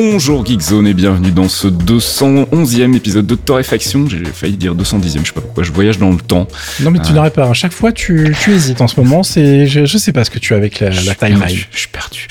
[0.00, 4.06] Bonjour Geekzone et bienvenue dans ce 211e épisode de Torréfaction.
[4.06, 6.46] J'ai failli dire 210e, je sais pas pourquoi, je voyage dans le temps.
[6.82, 9.22] Non mais tu Euh, n'arrêtes pas, à chaque fois tu, tu hésites en ce moment,
[9.22, 11.48] c'est, je, je sais pas ce que tu as avec la, la timeline.
[11.70, 12.28] Je suis perdu.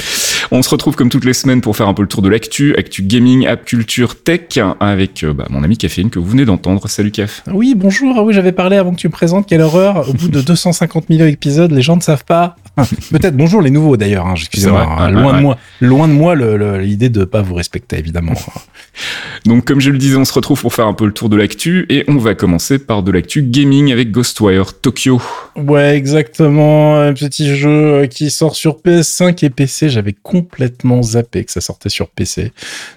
[0.51, 2.75] On se retrouve comme toutes les semaines pour faire un peu le tour de l'actu,
[2.77, 6.87] actu gaming, app culture, tech, avec euh, bah, mon ami Caféine que vous venez d'entendre.
[6.87, 7.41] Salut Caf.
[7.51, 10.27] Oui, bonjour, ah oui j'avais parlé avant que tu me présentes, quelle horreur, au bout
[10.27, 12.57] de 250 000 épisodes, les gens ne savent pas.
[13.11, 16.35] Peut-être bonjour les nouveaux d'ailleurs, hein, excusez-moi, hein, loin, ouais, de moi, loin de moi
[16.35, 18.33] le- le- l'idée de pas vous respecter évidemment.
[19.45, 21.35] Donc comme je le disais, on se retrouve pour faire un peu le tour de
[21.35, 25.21] l'actu et on va commencer par de l'actu gaming avec Ghostwire Tokyo.
[25.55, 26.99] Ouais, exactement.
[26.99, 29.89] Un petit jeu euh, qui sort sur PS5 et PC.
[29.89, 32.51] J'avais complètement zappé que ça sortait sur PC.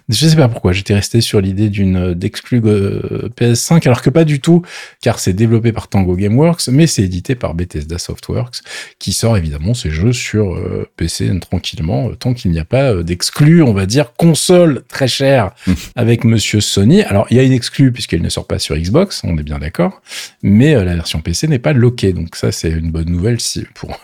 [0.08, 0.72] Je sais pas pourquoi.
[0.72, 4.62] J'étais resté sur l'idée d'une euh, d'exclus euh, PS5, alors que pas du tout,
[5.02, 8.60] car c'est développé par Tango Gameworks, mais c'est édité par Bethesda Softworks,
[8.98, 12.92] qui sort évidemment ces jeux sur euh, PC tranquillement, euh, tant qu'il n'y a pas
[12.92, 15.52] euh, d'exclus, on va dire, console très chère
[15.96, 17.02] avec Monsieur Sony.
[17.02, 19.58] Alors, il y a une exclue puisqu'elle ne sort pas sur Xbox, on est bien
[19.58, 20.02] d'accord,
[20.42, 22.12] mais la version PC n'est pas loquée.
[22.12, 23.98] Donc ça, c'est une bonne nouvelle si pour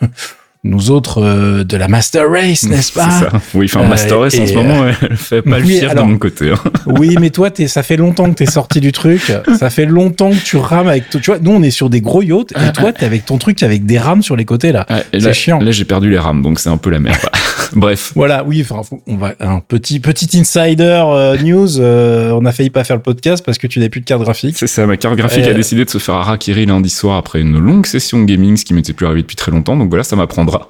[0.65, 3.29] nous autres euh, de la Master Race, n'est-ce pas ça.
[3.55, 6.07] Oui, enfin Euh, Master Race en ce moment, elle fait pas le oui, fier alors-
[6.07, 6.51] de mon côté.
[6.51, 6.59] hein.
[6.87, 9.33] Oui, mais toi, t'es, ça fait longtemps que t'es sorti du truc.
[9.59, 11.09] Ça fait longtemps que tu rames avec.
[11.11, 13.63] Tu vois, nous, on est sur des gros yachts et toi, t'es avec ton truc
[13.63, 14.87] avec des rames sur les côtés là.
[14.89, 15.61] Ah, C'est chiant.
[15.61, 17.19] Là, j'ai perdu les rames, donc c'est un peu la merde.
[17.75, 18.13] Bref.
[18.15, 21.81] Voilà, oui, enfin, on va un petit petit insider euh, news.
[21.81, 24.23] euh, on a failli pas faire le podcast parce que tu n'as plus de carte
[24.23, 24.57] graphique.
[24.59, 27.41] C'est ça, ma carte graphique Euh, a décidé de se faire harakiri lundi soir après
[27.41, 30.05] une longue session de gaming, ce qui m'était plus arrivé depuis très longtemps, donc voilà,
[30.05, 30.69] ça m'apprendra.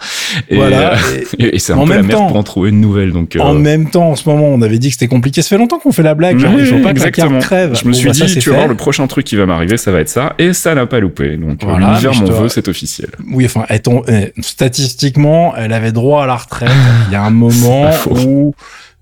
[0.49, 0.95] Et, voilà.
[0.95, 0.97] euh,
[1.39, 3.37] et- c'est un En peu la même merde temps- pour en trouver une nouvelle, donc...
[3.37, 5.43] euh, En même temps, en ce moment, on avait dit que c'était compliqué.
[5.43, 6.37] Ça fait longtemps qu'on fait la blague.
[6.39, 7.27] oui, il faut pas que exactement.
[7.27, 7.75] la carte crève.
[7.81, 9.37] Je me Bon, suis bah, ça, dit, c'est tu vas voir, le prochain truc qui
[9.37, 11.37] va m'arriver, ça va être ça, et ça n'a pas loupé.
[11.37, 13.09] Donc, euh, Voilà, l'univers m'en veut, c'est officiel.
[13.33, 16.71] Oui, enfin, euh, statistiquement, elle avait droit à la retraite.
[17.09, 18.55] Il y a un moment où,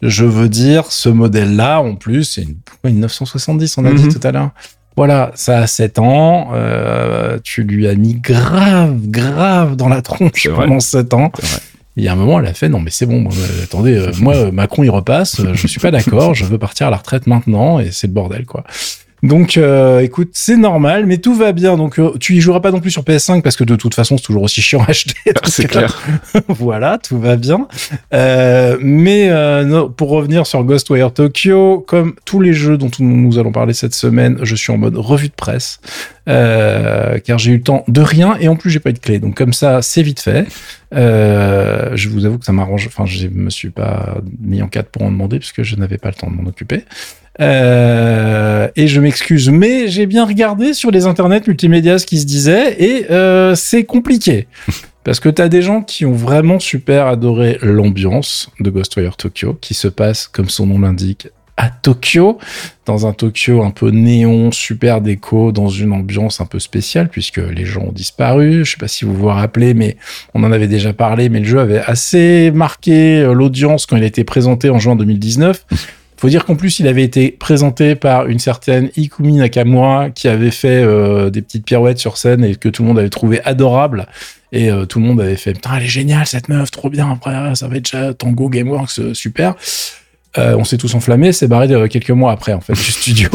[0.03, 4.05] je veux dire, ce modèle-là, en plus, c'est une, quoi, une 970, on a dit
[4.05, 4.13] Mhm.
[4.15, 4.51] tout à l'heure?
[4.97, 6.51] Voilà, ça a 7 ans.
[6.53, 11.33] euh, tu lui as mis grave, grave dans la tronche pendant 7 ans.
[11.97, 13.21] Il y a un moment, elle a fait non mais c'est bon.
[13.21, 15.41] moi, euh, attendez, euh, moi Macron il repasse.
[15.53, 16.35] je suis pas d'accord.
[16.35, 18.65] Je veux partir à la retraite maintenant et c'est le bordel quoi.
[19.23, 21.77] Donc, euh, écoute, c'est normal, mais tout va bien.
[21.77, 24.17] Donc, euh, tu y joueras pas non plus sur PS5 parce que de toute façon,
[24.17, 25.15] c'est toujours aussi chiant à acheter.
[25.35, 26.03] Ah, c'est clair.
[26.49, 27.69] voilà, tout va bien.
[28.13, 29.31] Euh, mais
[29.65, 33.95] non, pour revenir sur Ghostwire Tokyo, comme tous les jeux dont nous allons parler cette
[33.95, 35.81] semaine, je suis en mode revue de presse,
[36.29, 38.99] euh, car j'ai eu le temps de rien et en plus j'ai pas eu de
[38.99, 39.19] clé.
[39.19, 40.47] Donc comme ça, c'est vite fait.
[40.95, 42.87] Euh, je vous avoue que ça m'arrange.
[42.87, 46.09] Enfin, je me suis pas mis en cadre pour en demander puisque je n'avais pas
[46.09, 46.85] le temps de m'en occuper.
[47.41, 52.27] Euh, et je m'excuse, mais j'ai bien regardé sur les internets multimédia ce qui se
[52.27, 54.49] disait et euh, c'est compliqué.
[55.05, 59.75] Parce que t'as des gens qui ont vraiment super adoré l'ambiance de Ghostwire Tokyo, qui
[59.75, 62.39] se passe, comme son nom l'indique, à Tokyo,
[62.87, 67.39] dans un Tokyo un peu néon, super déco, dans une ambiance un peu spéciale, puisque
[67.39, 68.65] les gens ont disparu.
[68.65, 69.97] Je sais pas si vous vous rappelez, mais
[70.35, 74.05] on en avait déjà parlé, mais le jeu avait assez marqué euh, l'audience quand il
[74.05, 75.67] a été présenté en juin 2019.
[76.23, 80.53] Faut dire qu'en plus, il avait été présenté par une certaine Ikumi Nakamura qui avait
[80.53, 84.07] fait euh, des petites pirouettes sur scène et que tout le monde avait trouvé adorable.
[84.53, 87.11] Et euh, tout le monde avait fait Putain, elle est géniale cette meuf, trop bien,
[87.11, 89.57] après, ça va être déjà Tango Gameworks, euh, super.
[90.37, 93.29] On s'est tous enflammés, c'est barré quelques mois après, en fait, du studio.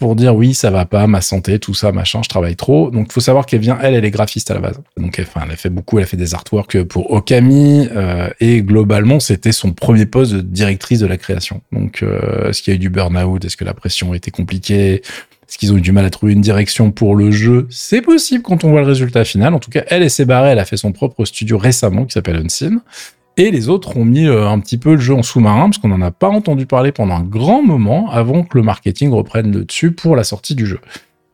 [0.00, 2.90] Pour dire oui, ça va pas, ma santé, tout ça, machin, je travaille trop.
[2.90, 4.80] Donc, faut savoir qu'elle vient, elle, elle est graphiste à la base.
[4.96, 8.62] Donc, elle, elle a fait beaucoup, elle a fait des artworks pour Okami, euh, et
[8.62, 11.60] globalement, c'était son premier poste de directrice de la création.
[11.70, 13.44] Donc, euh, est-ce qu'il y a eu du burn-out?
[13.44, 15.02] Est-ce que la pression été compliquée?
[15.50, 17.66] Est-ce qu'ils ont eu du mal à trouver une direction pour le jeu?
[17.68, 19.52] C'est possible quand on voit le résultat final.
[19.52, 22.12] En tout cas, elle, elle s'est barrée, elle a fait son propre studio récemment qui
[22.14, 22.80] s'appelle Unseen.
[23.40, 25.88] Et les autres ont mis euh, un petit peu le jeu en sous-marin parce qu'on
[25.88, 29.64] n'en a pas entendu parler pendant un grand moment avant que le marketing reprenne le
[29.64, 30.78] dessus pour la sortie du jeu.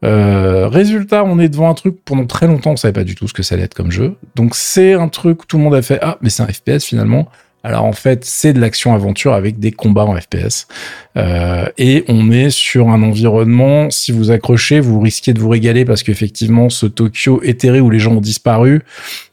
[0.05, 3.27] Euh, résultat, on est devant un truc pendant très longtemps, on savait pas du tout
[3.27, 4.15] ce que ça allait être comme jeu.
[4.37, 6.85] Donc c'est un truc où tout le monde a fait ah mais c'est un FPS
[6.85, 7.29] finalement.
[7.67, 10.69] Alors en fait, c'est de l'action-aventure avec des combats en FPS.
[11.17, 15.85] Euh, et on est sur un environnement, si vous accrochez, vous risquez de vous régaler
[15.85, 18.83] parce qu'effectivement, ce Tokyo éthéré où les gens ont disparu,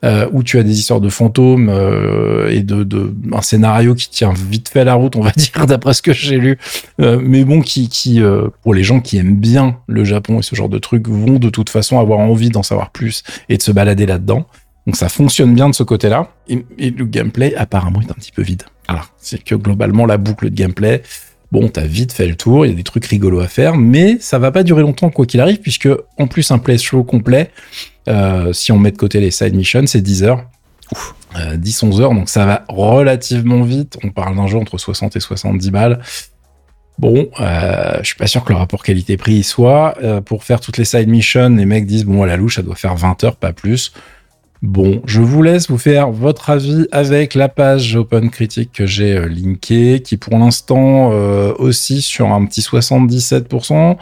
[0.04, 4.34] euh, où tu as des histoires de fantômes euh, et de, un scénario qui tient
[4.34, 6.58] vite fait la route, on va dire, d'après ce que j'ai lu.
[6.98, 7.62] Mais bon,
[8.64, 11.50] pour les gens qui aiment bien le Japon et ce genre de trucs, vont de
[11.50, 14.48] toute façon avoir envie d'en savoir plus et de se balader là-dedans.
[14.86, 16.30] Donc ça fonctionne bien de ce côté-là.
[16.48, 18.64] Et, et, le gameplay apparemment est un petit peu vide.
[18.88, 21.02] Alors c'est que globalement la boucle de gameplay,
[21.52, 24.18] bon, t'as vite fait le tour, il y a des trucs rigolos à faire, mais
[24.20, 27.52] ça va pas durer longtemps quoi qu'il arrive, puisque en plus un playthrough complet,
[28.10, 30.46] euh, si on met de côté les side missions, c'est 10 heures.
[31.38, 33.98] Euh, 10-11 heures, donc ça va relativement vite.
[34.04, 36.00] On parle d'un jeu entre 60 et 70 balles.
[37.00, 39.96] Bon, euh, je suis pas sûr que le rapport qualité-prix y soit.
[40.04, 42.62] Euh, pour faire toutes les side missions, les mecs disent bon à la louche, ça
[42.62, 43.94] doit faire 20 heures, pas plus.
[44.64, 49.18] Bon, je vous laisse vous faire votre avis avec la page Open Critique que j'ai
[49.18, 53.98] euh, linkée, qui pour l'instant euh, aussi sur un petit 77%.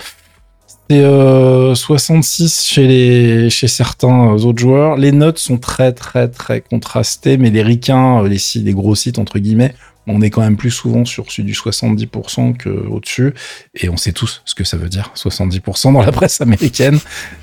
[0.67, 4.97] C'est euh, 66 chez les chez certains autres joueurs.
[4.97, 9.39] Les notes sont très très très contrastées, mais les ricains, les, les gros sites entre
[9.39, 9.73] guillemets,
[10.07, 13.33] on est quand même plus souvent sur du 70% qu'au-dessus.
[13.75, 15.11] Et on sait tous ce que ça veut dire.
[15.15, 16.99] 70% dans la presse américaine,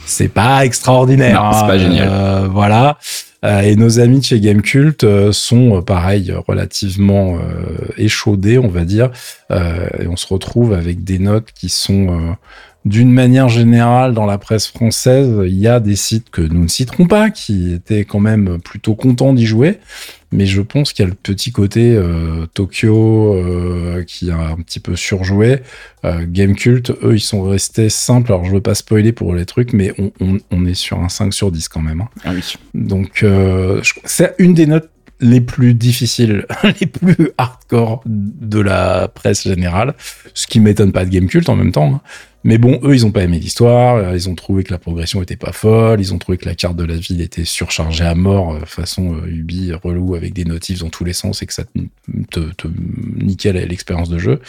[0.07, 1.43] c'est pas extraordinaire.
[1.43, 2.09] Non, c'est pas génial.
[2.11, 2.99] Euh, voilà.
[3.45, 8.85] Euh, et nos amis de chez Gamecult euh, sont pareil relativement euh, échaudés, on va
[8.85, 9.11] dire.
[9.51, 12.37] et on se retrouve avec des notes qui sont
[12.85, 16.69] d'une manière générale, dans la presse française, il y a des sites que nous ne
[16.69, 19.79] citerons pas, qui étaient quand même plutôt contents d'y jouer.
[20.31, 24.57] Mais je pense qu'il y a le petit côté euh, Tokyo euh, qui a un
[24.57, 25.61] petit peu surjoué.
[26.05, 28.33] Euh, Gamecult, eux, ils sont restés simples.
[28.33, 31.09] Alors, je veux pas spoiler pour les trucs, mais on, on, on est sur un
[31.09, 32.03] 5 sur 10 quand même.
[32.03, 32.09] Hein.
[32.25, 32.57] Ah oui.
[32.75, 34.91] Donc, euh, c'est une des notes
[35.21, 36.47] les plus difficiles,
[36.81, 39.95] les plus hardcore de la presse générale,
[40.35, 41.95] ce qui m'étonne pas de Gamecult en même temps.
[41.95, 42.01] Hein.
[42.45, 45.21] Mais bon, eux, ils ont pas aimé l'histoire, euh, ils ont trouvé que la progression
[45.23, 48.15] était pas folle, ils ont trouvé que la carte de la ville était surchargée à
[48.15, 51.53] mort, euh, façon euh, Ubi relou avec des notifs dans tous les sens et que
[51.53, 51.65] ça
[52.31, 52.69] te, te
[53.21, 54.41] niquait l'expérience de jeu.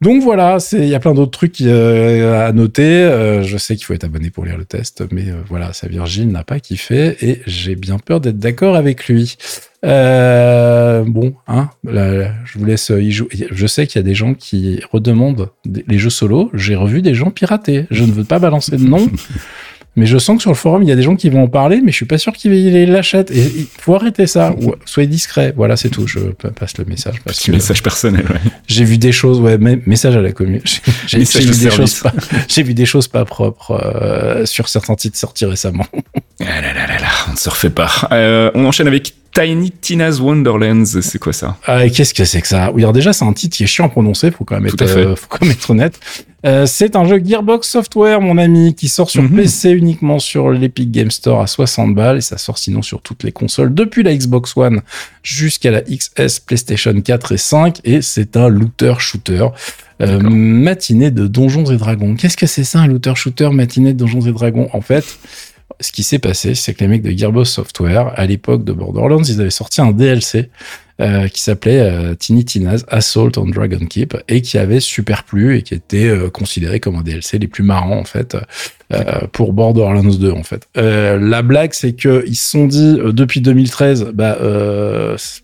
[0.00, 2.82] Donc voilà, il y a plein d'autres trucs euh, à noter.
[2.82, 5.88] Euh, je sais qu'il faut être abonné pour lire le test, mais euh, voilà, sa
[5.88, 9.36] Virgile n'a pas kiffé et j'ai bien peur d'être d'accord avec lui.
[9.82, 13.28] Bon, hein, je vous laisse y jouer.
[13.50, 16.50] Je sais qu'il y a des gens qui redemandent les jeux solo.
[16.54, 17.86] J'ai revu des gens pirater.
[17.90, 19.06] Je ne veux pas balancer de nom.
[20.00, 21.46] Mais je sens que sur le forum, il y a des gens qui vont en
[21.46, 23.30] parler, mais je suis pas sûr qu'ils l'achètent.
[23.30, 24.54] Et il faut arrêter ça.
[24.58, 25.52] Ou, soyez discret.
[25.54, 26.06] Voilà, c'est tout.
[26.06, 26.20] Je
[26.58, 27.16] passe le message.
[27.22, 28.40] Parce Petit message personnel, ouais.
[28.66, 30.62] J'ai vu des choses, ouais, mais message à la commune.
[31.06, 32.14] J'ai vu, des choses pas,
[32.62, 35.84] vu des choses pas propres euh, sur certains titres sortis récemment.
[36.42, 38.08] Ah là là là là, on ne se refait pas.
[38.12, 41.56] Euh, on enchaîne avec Tiny Tina's Wonderlands, c'est quoi ça?
[41.68, 42.72] Euh, Qu'est-ce que c'est que ça?
[42.72, 44.82] Oui, alors déjà, c'est un titre qui est chiant à prononcer, faut quand même être,
[44.82, 46.00] euh, faut quand même être honnête.
[46.46, 49.36] Euh, c'est un jeu Gearbox Software, mon ami, qui sort sur mm -hmm.
[49.36, 53.24] PC uniquement sur l'Epic Game Store à 60 balles et ça sort sinon sur toutes
[53.24, 54.80] les consoles depuis la Xbox One
[55.22, 59.46] jusqu'à la XS, PlayStation 4 et 5 et c'est un looter shooter.
[60.02, 62.14] Euh, matinée de Donjons et Dragons.
[62.16, 65.04] Qu'est-ce que c'est ça, un looter shooter matinée de Donjons et Dragons En fait,
[65.78, 69.22] ce qui s'est passé, c'est que les mecs de Gearbox Software, à l'époque de Borderlands,
[69.22, 70.50] ils avaient sorti un DLC
[71.00, 75.56] euh, qui s'appelait euh, Tiny Tina's Assault on Dragon Keep et qui avait super plu
[75.56, 78.36] et qui était euh, considéré comme un DLC les plus marrants en fait
[78.92, 80.68] euh, pour Borderlands 2 en fait.
[80.74, 84.36] La blague c'est que ils se sont dit depuis 2013, bah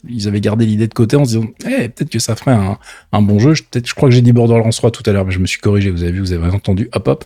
[0.09, 2.77] ils avaient gardé l'idée de côté en se disant eh, peut-être que ça ferait un,
[3.13, 3.55] un bon jeu.
[3.71, 5.61] Peut-être, je crois que j'ai dit Borderlands 3 tout à l'heure, mais je me suis
[5.61, 5.91] corrigé.
[5.91, 7.25] Vous avez vu, vous avez entendu, hop hop.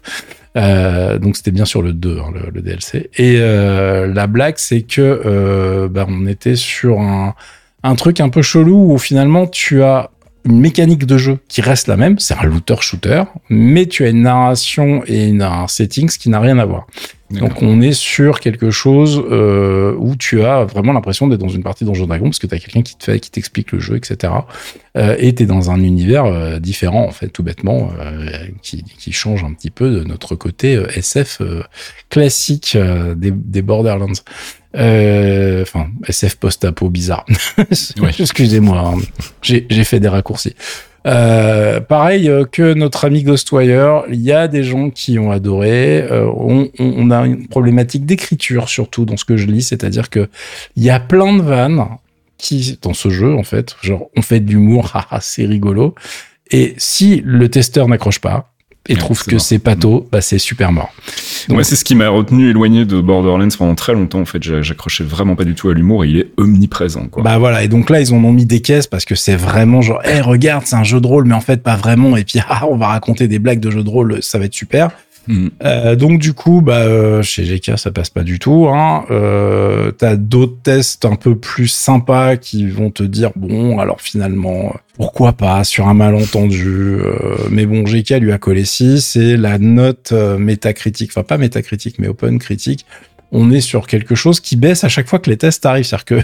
[0.57, 3.11] Euh, donc c'était bien sur le 2, hein, le, DLC.
[3.17, 7.35] Et euh, la blague, c'est que euh, bah, on était sur un,
[7.95, 10.11] truc un peu chelou où finalement tu as
[10.45, 14.23] une mécanique de jeu qui reste la même, c'est un looter-shooter, mais tu as une
[14.23, 16.87] narration et un settings qui n'a rien à voir.
[17.31, 21.63] Donc on est sur quelque chose euh, où tu as vraiment l'impression d'être dans une
[21.63, 23.97] partie Donjon Dragon parce que tu as quelqu'un qui te fait, qui t'explique le jeu,
[23.97, 24.33] etc.
[24.97, 28.27] Euh, et tu es dans un univers euh, différent en fait, tout bêtement, euh,
[28.63, 31.63] qui, qui, change un petit peu de notre côté euh, SF euh,
[32.09, 32.77] classique
[33.17, 34.21] des, des, Borderlands.
[34.75, 37.25] Enfin, SF post-apo bizarre.
[38.19, 38.99] Excusez-moi, hein.
[39.43, 40.55] j'ai fait des raccourcis.
[41.07, 46.03] Euh, pareil euh, que notre ami Ghostwire, il y a des gens qui ont adoré.
[46.03, 50.29] Euh, on, on, a une problématique d'écriture surtout dans ce que je lis, c'est-à-dire que
[50.77, 51.85] il y a plein de vannes
[52.37, 55.95] qui dans ce jeu en fait, genre on fait de l'humour, c'est rigolo.
[56.51, 58.50] Et si le testeur n'accroche pas,
[58.89, 60.93] et trouve que c'est pato, bah c'est super mort.
[61.49, 64.21] Moi, c'est ce qui m'a retenu éloigné de Borderlands pendant très longtemps.
[64.21, 67.07] En fait, j'accrochais vraiment pas du tout à l'humour et il est omniprésent.
[67.09, 67.23] Quoi.
[67.23, 69.83] Bah voilà, et donc là, ils en ont mis des caisses parce que c'est vraiment
[69.83, 72.17] genre, hé, regarde, c'est un jeu de rôle, mais en fait, pas vraiment.
[72.17, 74.55] Et puis, ah, on va raconter des blagues de jeu de rôle, ça va être
[74.55, 74.91] super.
[75.31, 75.49] Mm.
[75.63, 78.67] Euh, donc du coup, bah, euh, chez GK, ça passe pas du tout.
[78.69, 79.05] Hein.
[79.11, 84.75] Euh, T'as d'autres tests un peu plus sympas qui vont te dire bon, alors finalement,
[84.97, 86.99] pourquoi pas sur un malentendu.
[87.01, 91.97] Euh, mais bon, GK lui a collé 6 et la note métacritique, enfin pas métacritique,
[92.01, 92.85] mais open critique,
[93.33, 95.85] on est sur quelque chose qui baisse à chaque fois que les tests arrivent.
[95.85, 96.21] C'est-à-dire que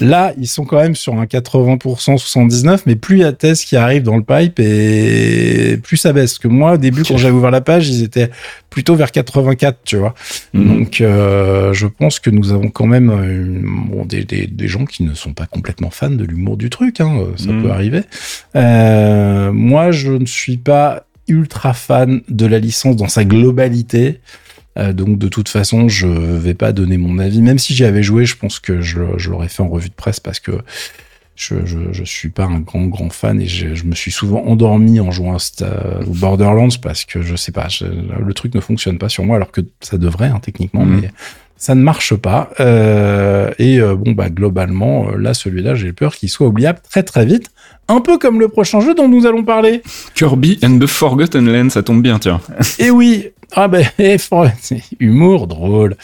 [0.04, 3.36] là, ils sont quand même sur un 80%, 79%, mais plus il y a de
[3.36, 6.32] tests qui arrivent dans le pipe et plus ça baisse.
[6.32, 8.30] Parce que moi, au début, quand j'avais ouvert la page, ils étaient
[8.68, 10.14] plutôt vers 84, tu vois.
[10.54, 10.68] Mhm.
[10.68, 15.32] Donc, euh, je pense que nous avons quand même euh, des, gens qui ne sont
[15.32, 17.00] pas complètement fans de l'humour du truc.
[17.00, 17.62] Hein, ça mhm.
[17.62, 18.02] peut arriver.
[18.56, 24.20] Euh, moi, je ne suis pas ultra fan de la licence dans sa globalité.
[24.80, 27.42] Euh, donc de toute façon, je vais pas donner mon avis.
[27.42, 30.20] Même si j'y avais joué, je pense que je, l'aurais fait en revue de presse
[30.20, 30.52] parce que
[31.36, 35.10] je, je, suis pas un grand grand fan et je, me suis souvent endormi en
[35.10, 39.36] jouant à Borderlands parce que je sais pas, le truc ne fonctionne pas sur moi
[39.36, 41.00] alors que ça devrait hein, techniquement, mhm.
[41.00, 41.10] mais
[41.60, 42.50] ça ne marche pas.
[42.58, 47.24] Euh, et euh, bon bah globalement, là celui-là, j'ai peur qu'il soit oubliable très très
[47.24, 47.52] vite,
[47.86, 49.82] un peu comme le prochain jeu dont nous allons parler.
[50.14, 52.40] Kirby and the Forgotten Land, ça tombe bien, tiens.
[52.78, 53.84] Et oui, ah ben,
[54.60, 55.96] c'est humour drôle.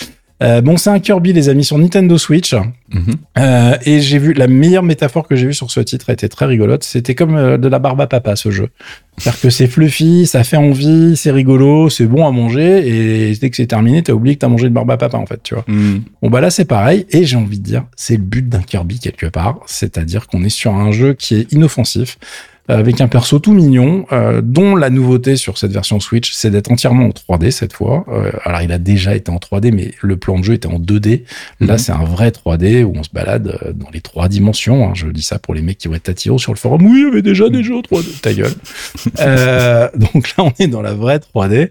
[0.43, 2.55] Euh, bon, c'est un Kirby, les amis, sur Nintendo Switch.
[2.55, 3.15] Mhm.
[3.39, 6.29] Euh, et j'ai vu la meilleure métaphore que j'ai vue sur ce titre a été
[6.29, 6.85] très rigolote.
[6.85, 8.69] C'était comme euh, de la barbe à papa, ce jeu.
[9.17, 12.87] C'est-à-dire que c'est fluffy, ça fait envie, c'est rigolo, c'est bon à manger.
[12.87, 15.27] Et dès que c'est terminé, t'as oublié que t'as mangé de barbe à papa, en
[15.27, 15.65] fait, tu vois.
[15.69, 16.03] Mhm.
[16.21, 17.07] Bon, bah là, c'est pareil.
[17.11, 19.61] Et j'ai envie de dire, c'est le but d'un Kirby quelque part.
[19.67, 22.19] C'est-à-dire qu'on est sur un jeu qui est inoffensif
[22.69, 26.71] avec un perso tout mignon, euh, dont la nouveauté sur cette version Switch, c'est d'être
[26.71, 28.05] entièrement en 3D cette fois.
[28.09, 30.79] Euh, alors il a déjà été en 3D, mais le plan de jeu était en
[30.79, 31.23] 2D.
[31.61, 31.79] Là, mhm.
[31.79, 34.89] c'est un vrai 3D où on se balade euh, dans les trois dimensions.
[34.89, 34.93] Hein.
[34.95, 36.85] Je dis ça pour les mecs qui vont être attirés sur le forum.
[36.85, 38.21] Oui, il y avait déjà des jeux en 3D.
[38.21, 38.53] Ta gueule.
[40.13, 41.71] donc là, on est dans la vraie 3D.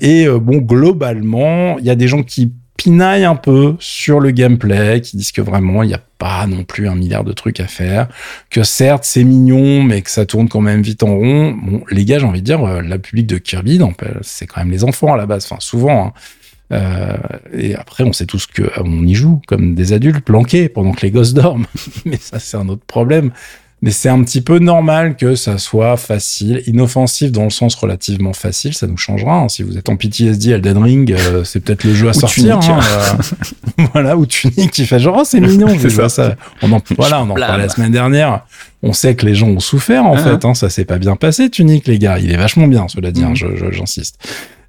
[0.00, 5.00] et bon, globalement, il y a des gens qui pinaille un peu sur le gameplay,
[5.00, 7.66] qui disent que vraiment il n'y a pas non plus un milliard de trucs à
[7.66, 8.08] faire,
[8.50, 11.52] que certes c'est mignon, mais que ça tourne quand même vite en rond.
[11.52, 13.80] Bon, les gars, j'ai envie de dire, euh, la public de Kirby,
[14.22, 16.06] c'est quand même les enfants à la base, enfin souvent.
[16.06, 16.12] Hein.
[16.72, 17.16] Euh,
[17.52, 21.02] et après, on sait tous que on y joue comme des adultes planqués pendant que
[21.02, 21.66] les gosses dorment.
[22.04, 23.30] mais ça, c'est un autre problème.
[23.84, 28.32] Mais c'est un petit peu normal que ça soit facile, inoffensif dans le sens relativement
[28.32, 29.40] facile, ça nous changera.
[29.40, 29.50] Hein.
[29.50, 32.60] Si vous êtes en PTSD Elden Ring, euh, c'est peut-être le jeu à sortir.
[32.60, 36.08] Hein, euh, voilà, ou Tunic qui fait genre, oh, c'est mignon, c'est ça.
[36.08, 36.34] ça.
[36.62, 38.46] On en, voilà, on en parlait la semaine dernière.
[38.82, 40.18] On sait que les gens ont souffert, en ah.
[40.18, 40.46] fait.
[40.46, 42.18] Hein, ça s'est pas bien passé, Tunic, les gars.
[42.18, 43.70] Il est vachement bien, cela dit, hein, mhm.
[43.70, 44.18] j'insiste.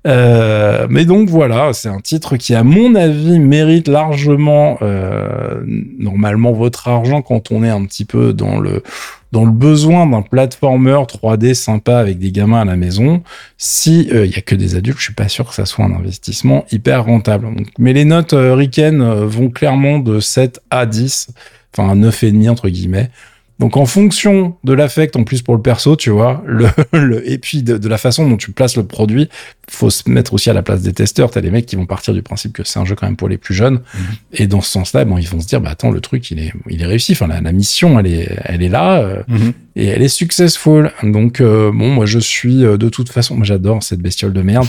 [0.06, 5.64] Euh, mais donc voilà, c'est un titre qui, à mon avis, mérite largement, euh,
[5.98, 8.84] normalement, votre argent quand on est un petit peu dans le
[9.32, 13.22] dans le besoin d'un platformer 3D sympa avec des gamins à la maison.
[13.58, 15.84] Si euh, il y a que des adultes, je suis pas sûr que ça soit
[15.84, 17.50] un investissement hyper rentable.
[17.78, 21.28] mais les notes euh, vont clairement de 7 à 10,
[21.76, 23.10] enfin 9,5 entre guillemets.
[23.58, 27.38] Donc en fonction de l'affect, en plus pour le perso, tu vois, le, le et
[27.38, 29.30] puis de, la façon dont tu places le produit,
[29.70, 31.32] faut se mettre aussi à la place des testeurs.
[31.32, 33.30] T'as des mecs qui vont partir du principe que c'est un jeu quand même pour
[33.30, 34.02] les plus jeunes, mhm.
[34.34, 36.54] et dans ce sens-là, bon, ils vont se dire, bah attends, le truc, il est,
[36.70, 37.14] il est réussi.
[37.14, 39.54] Enfin, la, la mission, elle est, elle est là euh, mhm.
[39.78, 40.92] et elle est successful.
[41.04, 44.42] Donc euh, bon, moi je suis euh, de toute façon, moi j'adore cette bestiole de
[44.42, 44.68] merde.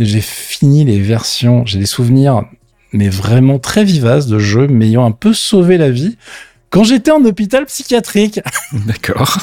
[0.00, 2.42] J'ai fini les versions, j'ai des souvenirs,
[2.92, 6.16] mais vraiment très vivaces de jeux m'ayant un peu sauvé la vie
[6.74, 8.40] quand j'étais en hôpital psychiatrique.
[8.72, 9.38] D'accord.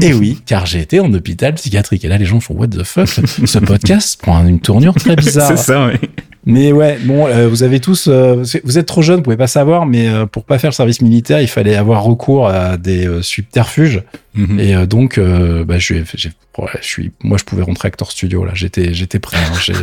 [0.00, 2.04] Et oui, car j'ai été en hôpital psychiatrique.
[2.04, 3.06] Et là, les gens font What the fuck?
[3.06, 5.46] Ce podcast prend une tournure très bizarre.
[5.46, 6.08] C'est ça, oui.
[6.44, 9.46] Mais ouais, bon, euh, vous avez tous, euh, vous êtes trop jeunes, vous pouvez pas
[9.46, 13.08] savoir, mais euh, pour pas faire le service militaire, il fallait avoir recours à des
[13.22, 14.02] subterfuges.
[14.34, 14.58] Mhm.
[14.58, 16.28] Et donc, bah, je, je
[16.80, 18.52] suis, moi, je pouvais rentrer acteur studio là.
[18.54, 19.38] J'étais, j'étais prêt.
[19.38, 19.76] Hein.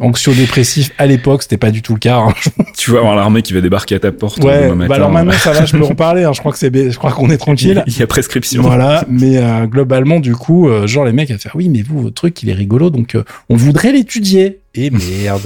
[0.00, 2.18] Anxio-dépressif à l'époque, c'était pas du tout le cas.
[2.18, 2.34] Hein.
[2.76, 4.42] Tu vas avoir l'armée qui va débarquer à ta porte.
[4.42, 6.24] Ouais, bah alors maintenant ça va, je peux en parler.
[6.24, 6.32] Hein.
[6.32, 7.82] Je crois que c'est, je crois qu'on est tranquille.
[7.86, 8.62] Il y a prescription.
[8.62, 12.00] Voilà, mais euh, globalement du coup, euh, genre les mecs à faire oui, mais vous
[12.00, 14.60] votre truc il est rigolo, donc euh, on voudrait l'étudier.
[14.74, 15.42] Et merde.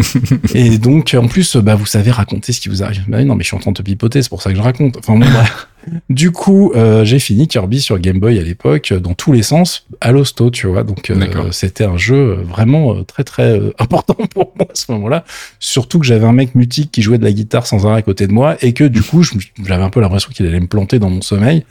[0.54, 3.04] et donc en plus, bah vous savez raconter ce qui vous arrive.
[3.06, 4.62] Bah, non, mais je suis en train de te pipoter, c'est pour ça que je
[4.62, 4.96] raconte.
[4.96, 5.26] Enfin bon,
[6.10, 9.42] Du coup, euh, j'ai fini Kirby sur Game Boy à l'époque, euh, dans tous les
[9.42, 10.82] sens, à l'hosto, tu vois.
[10.82, 14.90] Donc, euh, c'était un jeu vraiment euh, très très euh, important pour moi à ce
[14.92, 15.24] moment-là.
[15.58, 18.26] Surtout que j'avais un mec mutique qui jouait de la guitare sans arrêt à côté
[18.26, 21.10] de moi et que du coup, j'avais un peu l'impression qu'il allait me planter dans
[21.10, 21.64] mon sommeil.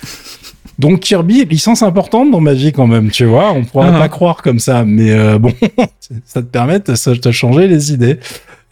[0.80, 3.52] Donc Kirby, licence importante dans ma vie quand même, tu vois.
[3.54, 4.00] On pourrait Ah.
[4.00, 5.54] pas croire comme ça, mais euh, bon,
[6.26, 8.18] ça te permet de de changer les idées.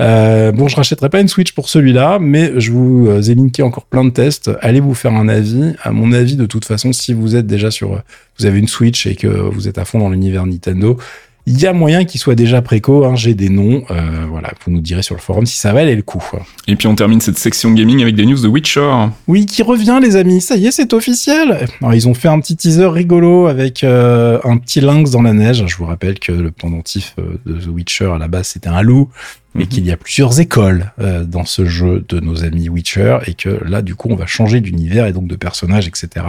[0.01, 3.61] Euh, bon, je rachèterai pas une Switch pour celui-là, mais je vous euh, ai linké
[3.61, 4.49] encore plein de tests.
[4.61, 5.73] Allez vous faire un avis.
[5.83, 8.01] À mon avis, de toute façon, si vous êtes déjà sur,
[8.39, 10.97] vous avez une Switch et que vous êtes à fond dans l'univers Nintendo,
[11.45, 13.05] il y a moyen qu'il soit déjà préco.
[13.05, 13.83] Hein, J'ai des noms.
[13.91, 16.23] Euh, voilà, vous nous direz sur le forum si ça valait le coup.
[16.67, 18.91] Et puis on termine cette section gaming avec des news de Witcher.
[19.27, 20.41] Oui, qui revient, les amis.
[20.41, 21.67] Ça y est, c'est officiel.
[21.81, 25.33] Alors, ils ont fait un petit teaser rigolo avec euh, un petit lynx dans la
[25.33, 25.63] neige.
[25.67, 28.81] Je vous rappelle que le pendentif euh, de The Witcher, à la base, c'était un
[28.81, 29.09] loup.
[29.59, 29.67] Et Mhm.
[29.67, 33.17] qu'il y a plusieurs écoles euh, dans ce jeu de nos amis Witcher.
[33.27, 36.25] Et que là, du coup, on va changer d'univers et donc de personnages, etc.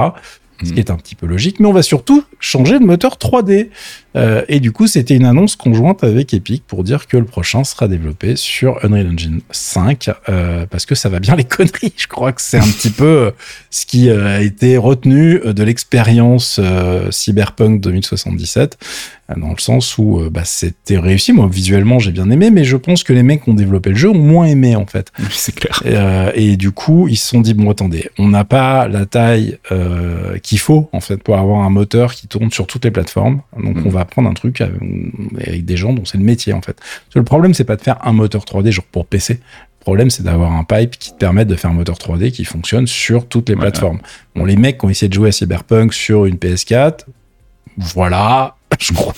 [0.63, 0.75] Ce Mhm.
[0.75, 1.59] qui est un petit peu logique.
[1.61, 3.71] Mais on va surtout changer de moteur 3D.
[4.15, 7.65] Euh, et du coup, c'était une annonce conjointe avec Epic pour dire que le prochain
[7.65, 11.95] sera développé sur Unreal Engine 5 euh, parce que ça va bien les conneries.
[11.97, 13.31] Je crois que c'est un petit peu euh,
[13.71, 20.21] ce qui a été retenu de l'expérience euh, Cyberpunk 2077 euh, dans le sens où
[20.21, 21.33] euh, bah, c'était réussi.
[21.33, 23.97] Moi, visuellement, j'ai bien aimé, mais je pense que les mecs qui ont développé le
[23.97, 25.13] jeu ont moins aimé en fait.
[25.31, 25.83] C'est clair.
[25.87, 29.59] Euh, et du coup, ils se sont dit bon, attendez, on n'a pas la taille
[29.71, 33.41] euh, qu'il faut en fait pour avoir un moteur qui tourne sur toutes les plateformes.
[33.63, 34.81] Donc, on va prendre un truc avec,
[35.47, 36.75] avec des gens dont c'est le métier en fait.
[36.75, 39.35] Parce que le problème, c'est pas de faire un moteur 3D genre pour PC.
[39.35, 42.45] Le problème, c'est d'avoir un pipe qui te permette de faire un moteur 3D qui
[42.45, 43.99] fonctionne sur toutes les plateformes.
[44.37, 47.01] Bon, les mecs qui ont essayé de jouer à Cyberpunk sur une PS4,
[47.77, 48.55] voilà.
[48.83, 49.15] Je crois.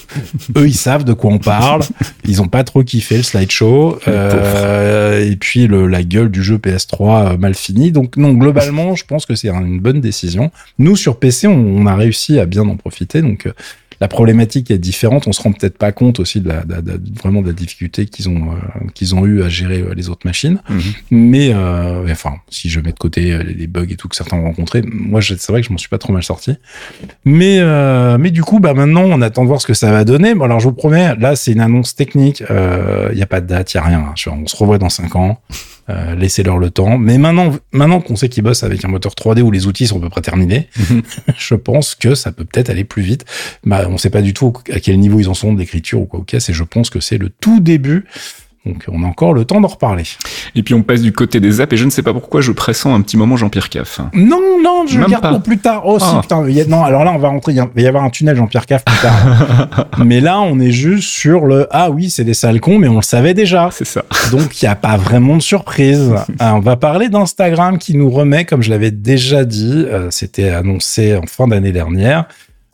[0.57, 1.83] Eux, ils savent de quoi on parle.
[2.27, 3.99] Ils ont pas trop kiffé le slideshow.
[4.09, 7.91] Euh, et puis le, la gueule du jeu PS3 euh, mal fini.
[7.93, 10.51] Donc non, globalement, je pense que c'est une bonne décision.
[10.79, 13.23] Nous, sur PC, on, on a réussi à bien en profiter.
[13.23, 13.53] Donc euh,
[14.05, 15.27] la problématique est différente.
[15.27, 18.05] On se rend peut-être pas compte aussi de la, de de vraiment de la difficulté
[18.05, 20.61] qu'ils ont euh, qu'ils ont eu à gérer euh, les autres machines.
[20.69, 20.81] Mhm.
[21.11, 24.45] Mais euh, enfin, si je mets de côté les bugs et tout que certains ont
[24.45, 26.55] rencontrés, moi, je- c'est vrai que je m'en suis pas trop mal sorti.
[27.25, 27.61] Mais
[28.19, 30.35] mais du coup, bah maintenant, on attend de voir ce que ça va donner.
[30.35, 32.43] Bon, alors je vous promets, là, c'est une annonce technique.
[32.51, 34.01] Il y a pas de date, il y a rien.
[34.01, 34.13] hein.
[34.17, 35.41] Je- On se revoit dans cinq ans.
[35.91, 36.97] Euh, Laissez-leur le temps.
[36.99, 39.99] Mais maintenant, maintenant qu'on sait qu'ils bossent avec un moteur 3D où les outils sont
[39.99, 41.03] à peu près terminés, Mhm.
[41.39, 43.25] je pense que ça peut peut-être aller plus vite.
[43.65, 46.23] Bah, on sait pas du tout à quel niveau ils en sont d'écriture ou quoi
[46.27, 46.49] caisse.
[46.49, 48.07] Et je pense que c'est le tout début.
[48.67, 50.05] Donc, on a encore le temps d'en reparler.
[50.55, 52.51] Et puis on passe du côté des apps et je ne sais pas pourquoi je
[52.51, 54.01] pressens un petit moment Jean-Pierre Caff.
[54.15, 55.31] Non, non, je Même le garde pas.
[55.33, 55.83] pour plus tard.
[55.85, 56.21] Oh, si, Ah.
[56.23, 58.65] putain, a- non, alors là, on va rentrer, il va y avoir un tunnel Jean-Pierre
[58.65, 59.89] Caff plus tard.
[60.05, 62.97] mais là, on est juste sur le, ah oui, c'est des sales cons, mais on
[62.97, 63.69] le savait déjà.
[63.71, 64.03] C'est ça.
[64.31, 66.15] Donc, il n'y a pas vraiment de surprise.
[66.15, 70.49] Euh, on va parler d'Instagram qui nous remet, comme je l'avais déjà dit, euh, c'était
[70.49, 72.25] annoncé en fin d'année dernière.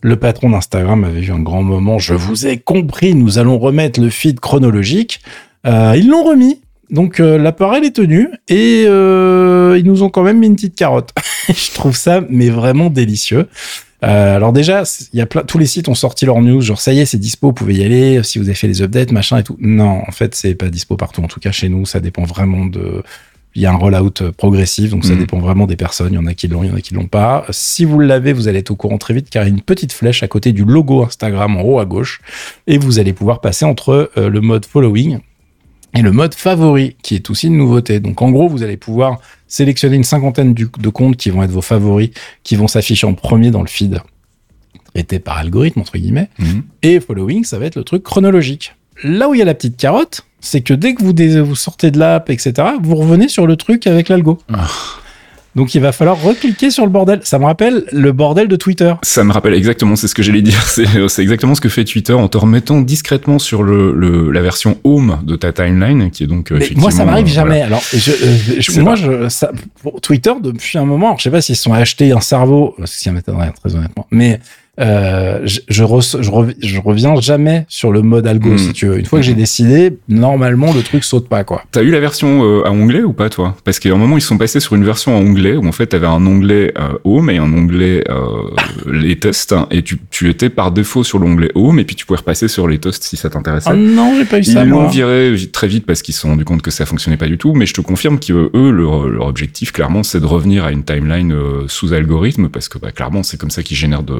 [0.02, 1.98] Le patron d'Instagram avait eu un grand moment.
[1.98, 5.20] Je vous ai compris, nous allons remettre le feed chronologique.
[5.66, 6.60] Euh, ils l'ont remis.
[6.90, 10.74] Donc euh, l'appareil est tenu et euh, ils nous ont quand même mis une petite
[10.74, 11.10] carotte.
[11.48, 13.46] je trouve ça mais vraiment délicieux.
[14.02, 16.80] Euh, alors déjà, il y a plein, tous les sites ont sorti leur news, genre
[16.80, 19.12] ça y est, c'est dispo, vous pouvez y aller, si vous avez fait les updates,
[19.12, 19.56] machin et tout.
[19.60, 21.22] Non, en fait, c'est pas dispo partout.
[21.22, 23.02] En tout cas, chez nous, ça dépend vraiment de.
[23.54, 25.18] Il y a un rollout euh, progressif, donc ça Mhm.
[25.18, 26.12] dépend vraiment des personnes.
[26.12, 27.44] Il y en a qui l'ont, il y en a qui l'ont pas.
[27.50, 29.60] Si vous l'avez, vous allez être au courant très vite, car il y a une
[29.60, 32.20] petite flèche à côté du logo Instagram en haut à gauche,
[32.66, 35.18] et vous allez pouvoir passer entre euh, le mode following
[35.94, 38.00] et le mode favori, qui est aussi une nouveauté.
[38.00, 41.62] Donc en gros, vous allez pouvoir sélectionner une cinquantaine de comptes qui vont être vos
[41.62, 42.10] favoris,
[42.44, 44.00] qui vont s'afficher en premier dans le feed,
[44.94, 46.28] traité par algorithme, entre guillemets.
[46.38, 46.62] Mhm.
[46.82, 48.74] Et following, ça va être le truc chronologique.
[49.02, 51.98] Là où il y a la petite carotte, c'est que dès que vous sortez de
[51.98, 54.38] l'app, etc., vous revenez sur le truc avec l'algo.
[54.52, 54.68] Ah.
[55.56, 57.20] Donc il va falloir recliquer sur le bordel.
[57.24, 58.94] Ça me rappelle le bordel de Twitter.
[59.02, 60.62] Ça me rappelle exactement, c'est ce que j'allais dire.
[61.08, 64.78] C'est exactement ce que fait Twitter en te remettant discrètement sur le, le- la version
[64.84, 67.50] home de ta timeline, qui est donc euh, Mais moi, ça m'arrive euh, jamais.
[67.60, 67.66] voilà.
[67.66, 69.50] Alors, je, euh, je- moi, je, ça,
[69.82, 72.76] pour Twitter, depuis un moment, alors, je sais pas s'ils se sont achetés un cerveau,
[72.84, 74.38] ce qui m'étonnerait très honnêtement, mais
[74.80, 78.58] euh, je, je, re- je, rev- je reviens jamais sur le mode algo, Mm.
[78.58, 78.98] si tu veux.
[78.98, 81.62] Une fois que j'ai décidé, normalement, le truc saute pas, quoi.
[81.72, 83.56] T'as eu la version euh, à onglet ou pas, toi?
[83.64, 85.86] Parce qu'à un moment, ils sont passés sur une version à onglet où en fait,
[85.88, 88.50] t'avais un onglet euh, Home et un onglet euh,
[88.90, 92.18] les tests, et tu, tu étais par défaut sur l'onglet Home, et puis tu pouvais
[92.18, 93.70] repasser sur les tests si ça t'intéressait.
[93.72, 94.90] Ah non, j'ai pas eu Ils ça, l'ont moi.
[94.90, 97.38] viré vite- très vite parce qu'ils se sont rendus compte que ça fonctionnait pas du
[97.38, 100.72] tout, mais je te confirme qu'eux, eux, leur, leur objectif, clairement, c'est de revenir à
[100.72, 104.14] une timeline euh, sous algorithme, parce que bah, clairement, c'est comme ça qu'ils génèrent de,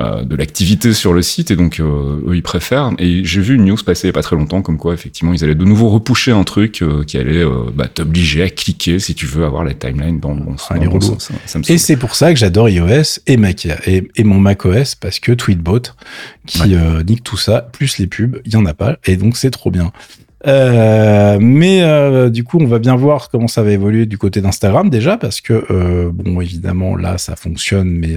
[0.00, 2.92] de l'activité sur le site et donc eux ils préfèrent.
[2.98, 5.32] Et j'ai vu une news passer il y a pas très longtemps comme quoi effectivement
[5.32, 7.44] ils allaient de nouveau repousser un truc qui allait
[7.74, 11.30] bah, t'obliger à cliquer si tu veux avoir la timeline dans le bon, ah, sens.
[11.68, 15.32] et c'est pour ça que j'adore iOS et Mac et, et mon macOS parce que
[15.32, 15.82] Tweetbot
[16.46, 16.74] qui
[17.06, 19.70] nique tout ça plus les pubs, il y en a pas et donc c'est trop
[19.70, 19.92] bien.
[20.46, 24.40] Euh, mais euh, du coup, on va bien voir comment ça va évoluer du côté
[24.40, 28.16] d'Instagram déjà, parce que euh, bon, évidemment, là, ça fonctionne, mais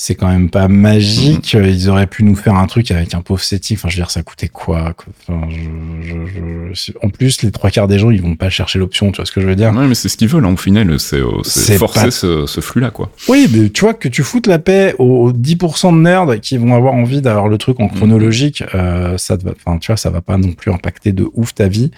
[0.00, 1.54] c'est quand même pas magique.
[1.54, 1.66] Mhm.
[1.66, 3.76] Ils auraient pu nous faire un truc avec un pauvre setting.
[3.76, 4.94] Enfin, je veux dire, ça coûtait quoi,
[5.28, 9.12] enfin, je, je, En plus, les trois quarts des gens, ils vont pas chercher l'option.
[9.12, 9.74] Tu vois ce que je veux dire?
[9.74, 10.46] Ouais, mais c'est ce qu'ils veulent.
[10.46, 13.10] Hein, au final, c'est forcer ce, ce flux-là, quoi.
[13.28, 16.74] Oui, mais tu vois que tu foutes la paix aux 10% de nerds qui vont
[16.74, 17.90] avoir envie d'avoir le truc en mhm.
[17.90, 18.64] chronologique.
[18.74, 19.36] Euh, ça,
[19.66, 21.90] enfin, tu vois, ça va pas non plus impacter de ouf ta vie.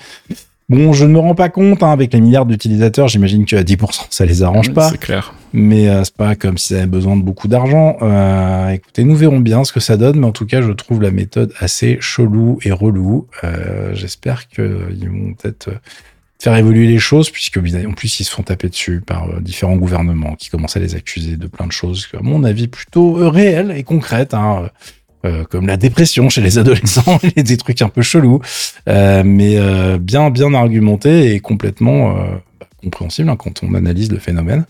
[0.69, 3.62] Bon, je ne me rends pas compte, hein, avec les milliards d'utilisateurs, j'imagine que à
[3.62, 4.91] 10%, ça les arrange pas.
[4.91, 5.35] C'est clair.
[5.53, 7.99] Mais euh, c'est pas comme s'ils avaient besoin de beaucoup d'argent.
[8.01, 11.03] Euh, écoutez, nous verrons bien ce que ça donne, mais en tout cas, je trouve
[11.03, 13.27] la méthode assez chelou et relou.
[13.45, 15.79] Euh, J'espère qu'ils vont peut-être euh,
[16.41, 19.77] faire évoluer les choses, puisque en plus, ils se font taper dessus par euh, différents
[19.77, 23.73] gouvernements qui commencent à les accuser de plein de choses, à mon avis, plutôt réelles
[23.77, 24.35] et concrètes.
[24.35, 24.71] Hein.
[25.51, 28.41] Comme la dépression chez les adolescents des trucs un peu chelous,
[28.88, 29.57] euh, mais
[30.01, 32.17] bien bien argumenté et complètement
[32.83, 34.64] compréhensible hein, quand on analyse le phénomène.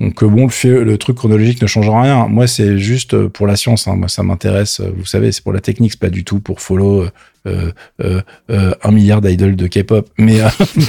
[0.00, 2.28] Donc bon, le, le, truc chronologique ne change rien.
[2.28, 3.88] Moi, c'est juste pour la science.
[3.88, 3.96] Hein.
[3.96, 4.80] Moi, ça m'intéresse.
[4.96, 7.06] Vous savez, c'est pour la technique, c'est pas du tout pour follow
[7.44, 10.08] euh, euh, euh, un milliard d'idoles de K-pop.
[10.16, 10.38] Mais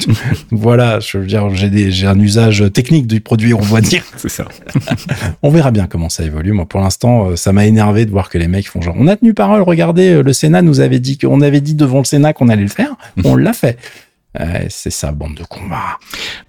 [0.51, 4.03] voilà, je veux dire, j'ai, j'ai un usage technique du produit, on va dire.
[4.17, 4.45] C'est ça.
[5.41, 6.51] on verra bien comment ça évolue.
[6.51, 9.15] Moi, pour l'instant, ça m'a énervé de voir que les mecs font genre, on a
[9.15, 12.49] tenu parole, regardez, le Sénat nous avait dit qu'on avait dit devant le Sénat qu'on
[12.49, 13.77] allait le faire, on l'a fait.
[14.69, 16.00] C'est ça, bande de combat.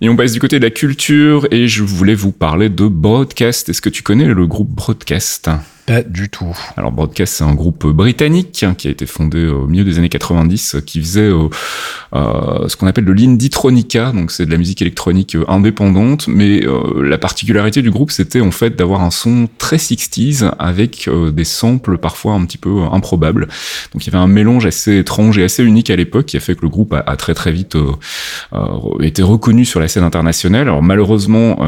[0.00, 3.68] Et on passe du côté de la culture et je voulais vous parler de Broadcast.
[3.68, 5.50] Est-ce que tu connais le groupe Broadcast?
[5.86, 6.56] Pas du tout.
[6.76, 10.76] Alors Broadcast, c'est un groupe britannique qui a été fondé au milieu des années 90,
[10.86, 11.48] qui faisait euh,
[12.14, 16.62] euh, ce qu'on appelle de l'indie-tronica, donc c'est de la musique électronique euh, indépendante, mais
[17.02, 21.98] la particularité du groupe, c'était en fait d'avoir un son très 60s avec des samples
[21.98, 23.48] parfois un petit peu improbables.
[23.92, 26.40] Donc il y avait un mélange assez étrange et assez unique à l'époque qui a
[26.40, 27.76] fait que le groupe a, très très vite
[29.00, 30.62] été reconnu sur la scène internationale.
[30.62, 31.58] Alors malheureusement,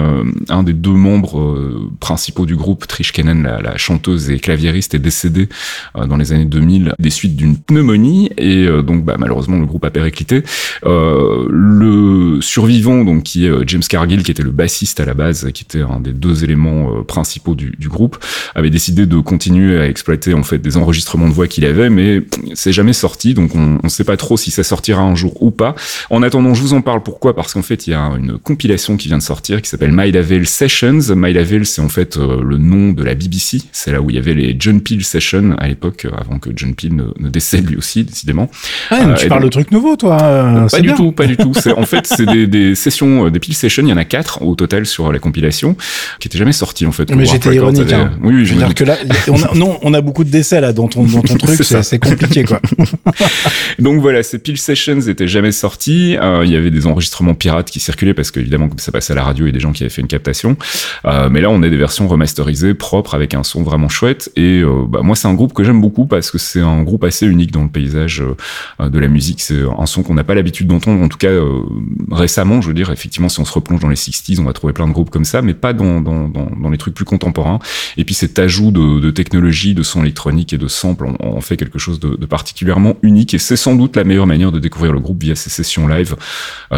[0.49, 5.49] un des deux membres principaux du groupe, Trish la, la chanteuse et claviériste est décédé
[5.97, 9.66] euh, dans les années 2000 des suites d'une pneumonie et euh, donc bah, malheureusement le
[9.66, 10.42] groupe a périclité.
[10.85, 15.51] Euh, le survivant donc qui est James Cargill qui était le bassiste à la base,
[15.53, 18.19] qui était un des deux éléments principaux du, du groupe,
[18.55, 22.23] avait décidé de continuer à exploiter en fait des enregistrements de voix qu'il avait, mais
[22.55, 25.51] c'est jamais sorti donc on ne sait pas trop si ça sortira un jour ou
[25.51, 25.75] pas.
[26.11, 27.35] En attendant, je vous en parle pourquoi?
[27.35, 30.12] Parce qu'en fait il y a une compilation qui vient de sortir qui s'appelle My
[30.12, 31.01] Lavelle Sessions.
[31.14, 34.35] My Lavelle c'est en fait le nom de la BBC, c'est où il y avait
[34.35, 38.05] les John Peel Sessions à l'époque, euh, avant que John Peel ne, décède lui aussi,
[38.05, 38.51] décidément.
[38.91, 40.19] Ah, tu parles de trucs nouveaux, toi.
[40.23, 41.53] Euh, pas du tout, pas du tout.
[41.77, 43.83] En fait, c'est des, des, sessions, des Peel Sessions.
[43.83, 45.77] Il y en a quatre au total sur la compilation,
[46.21, 47.11] qui étaient jamais sorties en fait.
[47.15, 47.93] Mais j'étais ironique.
[47.93, 48.13] Hein.
[48.23, 48.97] Oui, je veux dire que là,
[49.29, 51.63] on a, non, on a beaucoup de décès là dans ton, dans ton truc.
[51.63, 52.61] c'est compliqué, quoi.
[53.79, 56.17] Donc voilà, ces Peel Sessions étaient jamais sortis.
[56.45, 59.25] il y avait des enregistrements pirates qui circulaient parce qu'évidemment, comme ça passait à la
[59.25, 60.57] radio, il y a des gens qui avaient fait une captation.
[61.05, 64.31] mais là, on a des versions remasterisées, propres, avec un son vraiment chouette.
[64.37, 67.05] Et euh, bah, moi, c'est un groupe que j'aime beaucoup parce que c'est un groupe
[67.05, 68.22] assez unique dans le paysage
[68.81, 69.40] euh, de la musique.
[69.40, 71.61] C'est un son qu'on n'a pas l'habitude d'entendre, en tout cas euh,
[72.11, 72.61] récemment.
[72.61, 74.87] Je veux dire, effectivement, si on se replonge dans les 60s, on va trouver plein
[74.87, 77.59] de groupes comme ça, mais pas dans, dans, dans, les trucs plus contemporains.
[77.96, 81.79] Et puis cet ajout de, technologie, de son électronique et de samples en, fait quelque
[81.79, 83.35] chose de, particulièrement unique.
[83.35, 86.16] Et c'est sans doute la meilleure manière de découvrir le groupe via ces sessions live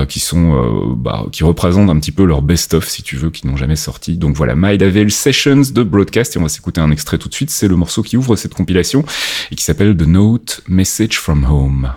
[0.09, 3.57] qui sont bah, qui représentent un petit peu leur best-of, si tu veux, qui n'ont
[3.57, 4.17] jamais sorti.
[4.17, 6.37] Donc voilà, My Davel Sessions de Broadcast.
[6.37, 7.51] Et on va s'écouter un extrait tout de suite.
[7.51, 9.05] C'est le morceau qui ouvre cette compilation
[9.53, 11.93] et qui s'appelle The Note Message from Home.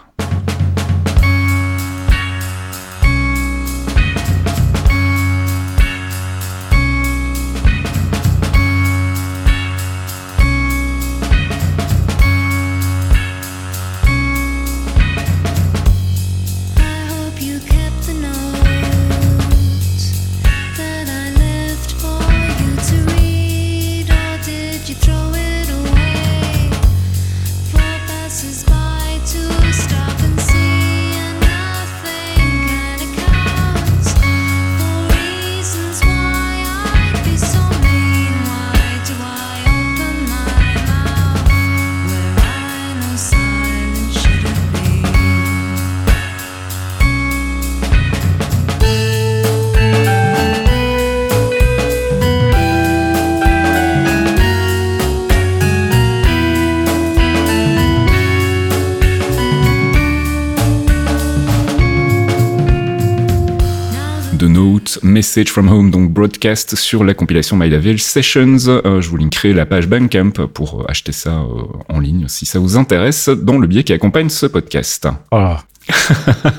[65.22, 68.58] Message from Home, donc broadcast sur la compilation My Level Sessions.
[68.58, 71.46] je vous linkerai la page Bandcamp pour acheter ça
[71.90, 75.08] en ligne si ça vous intéresse dans le biais qui accompagne ce podcast.
[75.30, 75.54] Oh,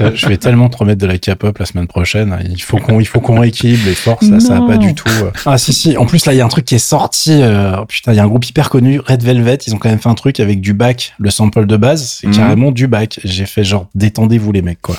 [0.00, 2.38] euh, je vais tellement te remettre de la K-pop la semaine prochaine.
[2.48, 4.28] Il faut qu'on, il faut qu'on rééquilibre les forces.
[4.28, 5.08] Là, ça va pas du tout.
[5.08, 5.30] Euh.
[5.46, 5.96] Ah si si.
[5.96, 7.32] En plus là, il y a un truc qui est sorti.
[7.42, 9.58] Euh, putain, il y a un groupe hyper connu, Red Velvet.
[9.66, 12.18] Ils ont quand même fait un truc avec du bac, le sample de base.
[12.20, 12.36] C'est mhm.
[12.36, 13.20] carrément du bac.
[13.24, 14.96] J'ai fait genre détendez-vous les mecs quoi.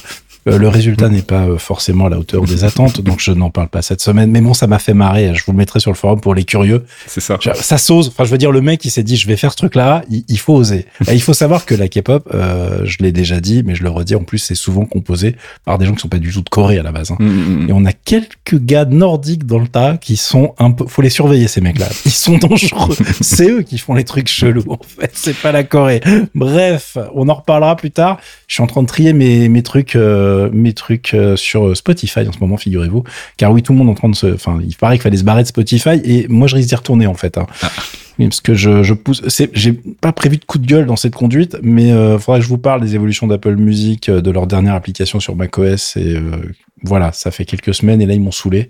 [0.48, 3.50] Euh, le résultat n'est pas euh, forcément à la hauteur des attentes, donc je n'en
[3.50, 4.32] parle pas cette semaine.
[4.32, 5.34] Mais bon, ça m'a fait marrer.
[5.34, 6.84] Je vous le mettrai sur le forum pour les curieux.
[7.08, 7.38] C'est ça.
[7.56, 8.10] Ça s'ose.
[8.10, 10.04] Enfin, je veux dire, le mec, il s'est dit, je vais faire ce truc-là.
[10.10, 10.86] Il, faut oser.
[11.10, 13.90] Et il faut savoir que la K-pop, euh, je l'ai déjà dit, mais je le
[13.90, 14.16] redis.
[14.16, 16.78] En plus, c'est souvent composé par des gens qui sont pas du tout de Corée
[16.78, 17.12] à la base.
[17.12, 17.18] Hein.
[17.20, 17.70] Mm, mm, mm.
[17.70, 20.86] Et on a quelques gars nordiques dans le tas qui sont un peu.
[20.88, 21.88] Faut les surveiller ces mecs-là.
[22.06, 22.96] Ils sont dangereux.
[23.22, 24.66] c'est eux qui font les trucs chelous.
[24.68, 26.02] En fait, c'est pas la Corée.
[26.36, 28.20] Bref, on en reparlera plus tard.
[28.48, 29.96] Je suis en train de trier mes mes trucs,
[30.52, 33.04] mes trucs euh, sur Spotify en ce moment, figurez-vous.
[33.38, 35.18] Car oui, tout le monde est en train de se, enfin, il paraît qu'il fallait
[35.18, 37.38] se barrer de Spotify et moi je risque d'y retourner en fait.
[37.38, 37.48] Hein.
[37.62, 37.70] Ah.
[38.18, 39.22] parce que je, je pousse,
[39.54, 42.50] j'ai pas prévu de coup de gueule dans cette conduite, mais euh, faudrait que je
[42.50, 46.22] vous parle des évolutions d'Apple Music, euh, de leur dernière application sur macOS et euh,
[46.84, 48.70] voilà, ça fait quelques semaines et là ils m'ont saoulé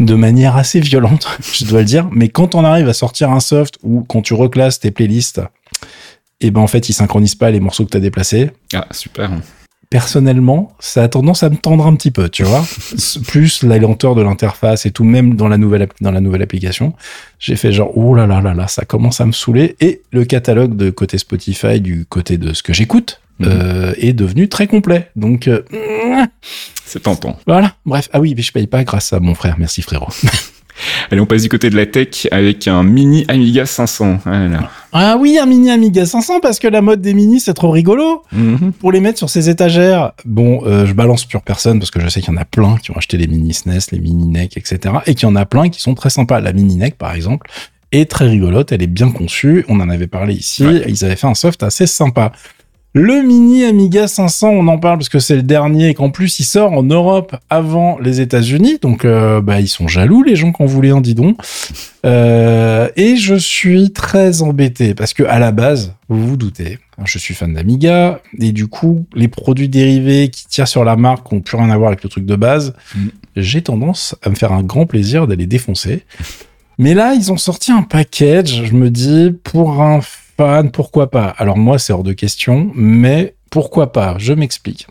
[0.00, 2.08] de manière assez violente, je dois le dire.
[2.12, 5.40] Mais quand on arrive à sortir un soft ou quand tu reclasses tes playlists,
[6.40, 8.50] et eh ben en fait ils synchronisent pas les morceaux que tu as déplacés.
[8.74, 9.30] Ah super
[9.92, 12.64] personnellement, ça a tendance à me tendre un petit peu, tu vois.
[13.26, 16.94] Plus la lenteur de l'interface et tout, même dans la nouvelle, dans la nouvelle application.
[17.38, 19.76] J'ai fait genre, oh là là là là, ça commence à me saouler.
[19.80, 23.48] Et le catalogue de côté Spotify, du côté de ce que j'écoute, mhm.
[23.50, 25.10] euh, est devenu très complet.
[25.14, 25.60] Donc, euh,
[26.86, 27.38] c'est tentant.
[27.46, 27.74] Voilà.
[27.84, 28.08] Bref.
[28.14, 29.56] Ah oui, mais je paye pas grâce à mon frère.
[29.58, 30.08] Merci frérot.
[31.10, 34.20] Allez, on passe du côté de la tech avec un mini Amiga 500.
[34.92, 38.22] Ah oui, un mini Amiga 500 parce que la mode des mini c'est trop rigolo.
[38.32, 38.72] Mhm.
[38.72, 42.08] Pour les mettre sur ces étagères, bon, euh, je balance pure personne parce que je
[42.08, 44.56] sais qu'il y en a plein qui ont acheté les mini SNES, les mini NEC,
[44.56, 44.96] etc.
[45.06, 46.40] Et qu'il y en a plein qui sont très sympas.
[46.40, 47.50] La mini NEC par exemple
[47.92, 49.64] est très rigolote, elle est bien conçue.
[49.68, 50.64] On en avait parlé ici.
[50.86, 52.32] Ils avaient fait un soft assez sympa.
[52.94, 56.38] Le mini Amiga 500, on en parle parce que c'est le dernier et qu'en plus
[56.40, 60.52] il sort en Europe avant les États-Unis, donc euh, bah ils sont jaloux les gens
[60.52, 61.40] qu'on voulait en dis donc.
[62.04, 67.16] Euh, et je suis très embêté parce que à la base, vous vous doutez, je
[67.16, 71.40] suis fan d'Amiga et du coup les produits dérivés qui tirent sur la marque n'ont
[71.40, 72.74] plus rien à voir avec le truc de base.
[72.94, 73.06] Mm.
[73.36, 76.04] J'ai tendance à me faire un grand plaisir d'aller défoncer.
[76.78, 78.64] Mais là, ils ont sorti un package.
[78.64, 80.00] Je me dis pour un
[80.72, 81.34] pourquoi pas?
[81.38, 84.16] Alors moi, c'est hors de question, mais pourquoi pas?
[84.18, 84.86] Je m'explique.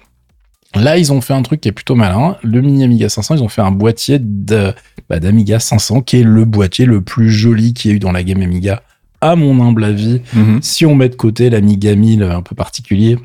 [0.75, 2.37] Là, ils ont fait un truc qui est plutôt malin.
[2.43, 6.45] Le mini Amiga 500, ils ont fait un boîtier bah, d'Amiga 500, qui est le
[6.45, 8.81] boîtier le plus joli qu'il y ait eu dans la gamme Amiga,
[9.19, 10.21] à mon humble avis.
[10.33, 10.59] Mhm.
[10.61, 13.17] Si on met de côté l'Amiga 1000 un peu particulier,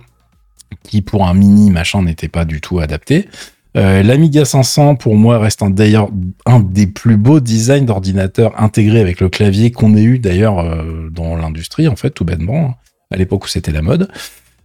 [0.83, 3.29] qui pour un mini machin n'était pas du tout adapté.
[3.77, 6.09] Euh, L'Amiga 500, pour moi, reste d'ailleurs
[6.47, 11.11] un des plus beaux designs d'ordinateur intégré avec le clavier qu'on ait eu d'ailleurs euh,
[11.11, 12.75] dans l'industrie, en fait, tout bêtement, hein,
[13.11, 14.09] à l'époque où c'était la mode.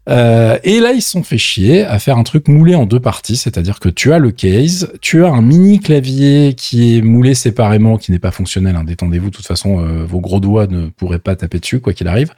[0.10, 3.00] Euh, et là, ils se sont fait chier à faire un truc moulé en deux
[3.00, 7.36] parties, c'est-à-dire que tu as le case, tu as un mini clavier qui est moulé
[7.36, 8.76] séparément, qui n'est pas fonctionnel.
[8.78, 12.08] Hein, Détendez-vous, de toute façon, vos gros doigts ne pourraient pas taper dessus, quoi qu'il
[12.08, 12.34] arrive.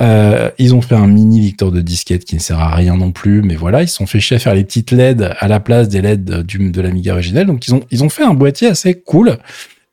[0.00, 3.12] Euh, ils ont fait un mini lecteur de disquette qui ne sert à rien non
[3.12, 5.60] plus, mais voilà, ils se sont fait chier à faire les petites LED à la
[5.60, 7.46] place des LED du, de l'Amiga originelle.
[7.46, 9.36] Donc ils ont, ils ont fait un boîtier assez cool.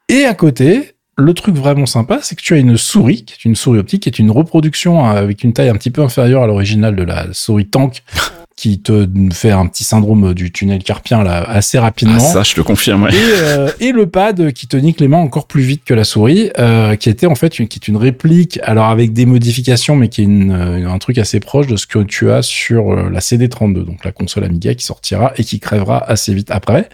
[0.09, 3.45] Et à côté, le truc vraiment sympa, c'est que tu as une souris, qui est
[3.45, 6.47] une souris optique, qui est une reproduction avec une taille un petit peu inférieure à
[6.47, 8.03] l'original de la souris Tank
[8.61, 12.17] qui te fait un petit syndrome du tunnel carpien là assez rapidement.
[12.17, 13.07] Ah, ça, je te confirme.
[13.11, 16.03] Et, euh, et, le pad qui te nique les mains encore plus vite que la
[16.03, 19.95] souris, euh, qui était en fait une, qui est une réplique, alors avec des modifications,
[19.95, 22.93] mais qui est une, euh, un truc assez proche de ce que tu as sur
[22.93, 26.87] la CD32, donc la console Amiga qui sortira et qui crèvera assez vite après.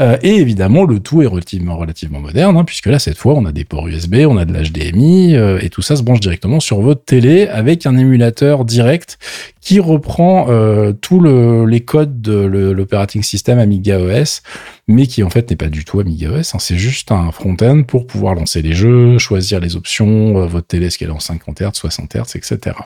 [0.00, 3.44] Euh, et évidemment, le tout est relativement, relativement moderne, hein, puisque là, cette fois, on
[3.44, 6.58] a des ports USB, on a de l'HDMI, euh, et tout ça se branche directement
[6.58, 9.18] sur votre télé avec un émulateur direct
[9.60, 14.42] qui reprend euh, tous le, les codes de l'operating system Amiga OS,
[14.88, 16.56] mais qui en fait n'est pas du tout Amiga OS.
[16.56, 20.86] Hein, c'est juste un front-end pour pouvoir lancer les jeux, choisir les options, votre télé,
[20.86, 22.76] est-ce qu'elle est en 50 Hz, 60 Hz, etc.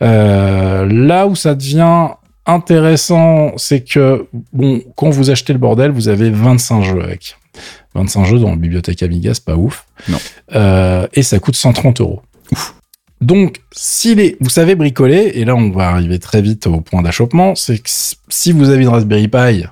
[0.00, 2.08] là où ça devient
[2.52, 7.36] intéressant, c'est que, bon, quand vous achetez le bordel, vous avez 25 jeux avec.
[7.94, 9.86] 25 jeux dans la bibliothèque Amiga, c'est pas ouf.
[10.08, 10.18] Non.
[10.54, 12.22] Euh, et ça coûte 130 euros.
[13.20, 17.02] Donc, si les, vous savez bricoler, et là on va arriver très vite au point
[17.02, 17.90] d'achoppement, c'est que
[18.28, 19.66] si vous avez une Raspberry Pi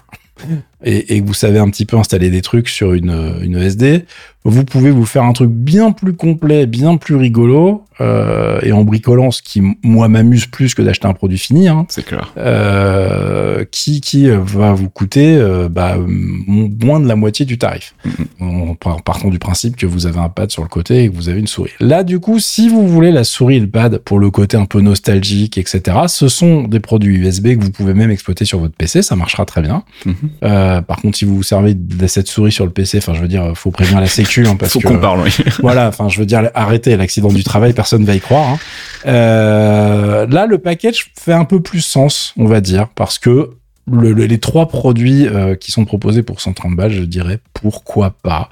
[0.84, 4.04] et, et, que vous savez un petit peu installer des trucs sur une, une SD,
[4.48, 8.84] vous pouvez vous faire un truc bien plus complet, bien plus rigolo, euh, et en
[8.84, 11.68] bricolant, ce qui moi m'amuse plus que d'acheter un produit fini.
[11.68, 12.32] Hein, c'est clair.
[12.36, 17.94] Euh, qui qui va vous coûter euh, bah, moins de la moitié du tarif.
[18.06, 18.76] Mm-hmm.
[18.84, 21.28] En partant du principe que vous avez un pad sur le côté et que vous
[21.28, 21.72] avez une souris.
[21.80, 24.66] Là, du coup, si vous voulez la souris et le pad pour le côté un
[24.66, 28.74] peu nostalgique, etc., ce sont des produits USB que vous pouvez même exploiter sur votre
[28.74, 29.02] PC.
[29.02, 29.82] Ça marchera très bien.
[30.06, 30.82] Mm-hmm.
[30.82, 33.28] Par contre, si vous vous servez de cette souris sur le PC, enfin, je veux
[33.28, 34.37] dire, faut prévenir la sécu.
[34.46, 35.22] Hein, parce faut qu'on parle.
[35.22, 35.36] Oui.
[35.60, 35.88] voilà.
[35.88, 38.48] Enfin, je veux dire, arrêtez l'accident du travail personne va y croire.
[38.48, 38.58] Hein.
[39.06, 43.50] Euh, là, le package fait un peu plus sens, on va dire, parce que
[43.90, 48.50] les trois produits euh, qui sont proposés pour 130 balles, je dirais pourquoi pas?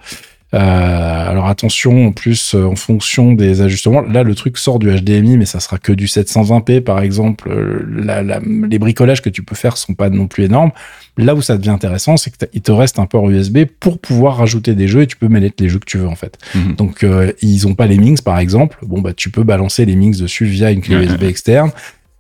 [0.57, 4.89] Euh, alors attention, en plus, euh, en fonction des ajustements, là le truc sort du
[4.91, 7.51] HDMI, mais ça sera que du 720p par exemple.
[7.51, 10.71] Euh, les bricolages que tu peux faire sont pas non plus énormes.
[11.19, 14.75] Là où ça devient intéressant, c'est qu'il te reste un port USB pour pouvoir rajouter
[14.75, 16.39] des jeux et tu peux mêler les jeux que tu veux en fait.
[16.55, 16.75] Mhm.
[16.77, 17.07] Donc
[17.43, 18.79] ils ont pas les Minx par exemple.
[18.83, 21.71] Bon bah tu peux balancer les Minx dessus via une clé USB externe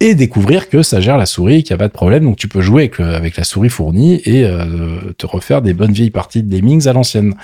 [0.00, 2.24] et découvrir que ça gère la souris, qu'il n'y a pas de problème.
[2.24, 4.46] Donc tu peux jouer avec, avec la souris fournie et
[5.18, 7.34] te refaire des bonnes vieilles parties de Lemmings à l'ancienne.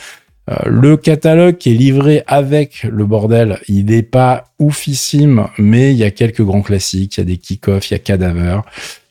[0.50, 5.96] Euh, le catalogue qui est livré avec le bordel, il n'est pas oufissime, mais il
[5.96, 7.16] y a quelques grands classiques.
[7.16, 8.60] Il y a des kick-off, il y a Cadaver.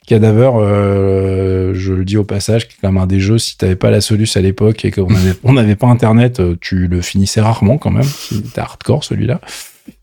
[0.06, 3.58] Cadaver, euh, je le dis au passage, qui est quand même un des jeux, si
[3.58, 5.08] tu n'avais pas la soluce à l'époque et qu'on
[5.54, 8.04] n'avait pas Internet, euh, tu le finissais rarement quand même.
[8.04, 9.40] C'était hardcore celui-là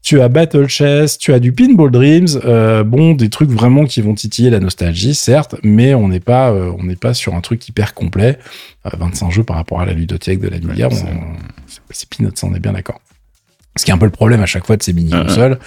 [0.02, 4.00] tu as Battle Chess, tu as du Pinball Dreams, euh, bon, des trucs vraiment qui
[4.00, 7.40] vont titiller la nostalgie, certes, mais on n'est pas, euh, on n'est pas sur un
[7.40, 8.38] truc hyper complet.
[8.84, 10.88] 25 euh, jeux par rapport à la ludothèque de la ouais,
[11.90, 13.00] c'est peanuts, on est bien d'accord.
[13.76, 15.58] Ce qui est un peu le problème à chaque fois de ces mini-consoles,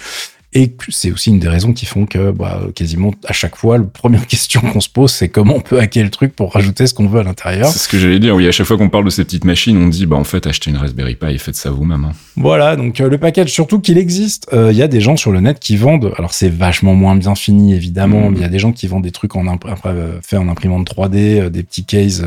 [0.54, 3.84] et c'est aussi une des raisons qui font que bah, quasiment à chaque fois, la
[3.84, 6.92] première question qu'on se pose, c'est comment on peut hacker le truc pour rajouter ce
[6.92, 7.68] qu'on veut à l'intérieur.
[7.68, 8.34] C'est ce que j'allais dire.
[8.34, 10.46] Oui, à chaque fois qu'on parle de ces petites machines, on dit bah en fait
[10.46, 12.04] achetez une Raspberry Pi et faites ça vous-même.
[12.04, 12.12] Hein.
[12.36, 14.46] Voilà, donc euh, le package, surtout qu'il existe.
[14.52, 16.12] Il euh, y a des gens sur le net qui vendent.
[16.18, 18.32] Alors c'est vachement moins bien fini évidemment, mmh.
[18.32, 20.86] mais il y a des gens qui vendent des trucs en euh, fait en imprimante
[20.86, 22.22] 3D, des petits cases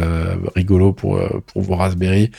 [0.56, 2.32] rigolos pour pour vos Raspberry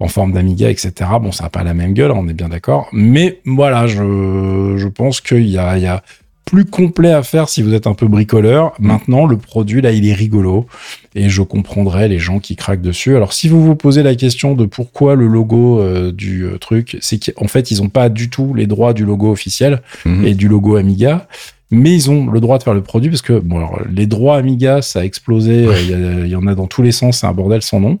[0.00, 0.92] en forme d'Amiga, etc.
[1.20, 2.88] Bon, ça n'a pas la même gueule, on est bien d'accord.
[2.92, 6.02] Mais voilà, je, je pense qu'il y a, il y a
[6.44, 8.74] plus complet à faire si vous êtes un peu bricoleur.
[8.78, 10.66] Maintenant, le produit, là, il est rigolo.
[11.14, 13.16] Et je comprendrai les gens qui craquent dessus.
[13.16, 16.98] Alors, si vous vous posez la question de pourquoi le logo euh, du euh, truc,
[17.00, 20.26] c'est qu'en fait, ils n'ont pas du tout les droits du logo officiel mhm.
[20.26, 21.26] et du logo Amiga
[21.70, 24.36] mais ils ont le droit de faire le produit parce que bon, alors, les droits
[24.36, 27.32] Amiga, ça a explosé, il y, y, en a dans tous les sens, c'est un
[27.32, 27.98] bordel sans nom.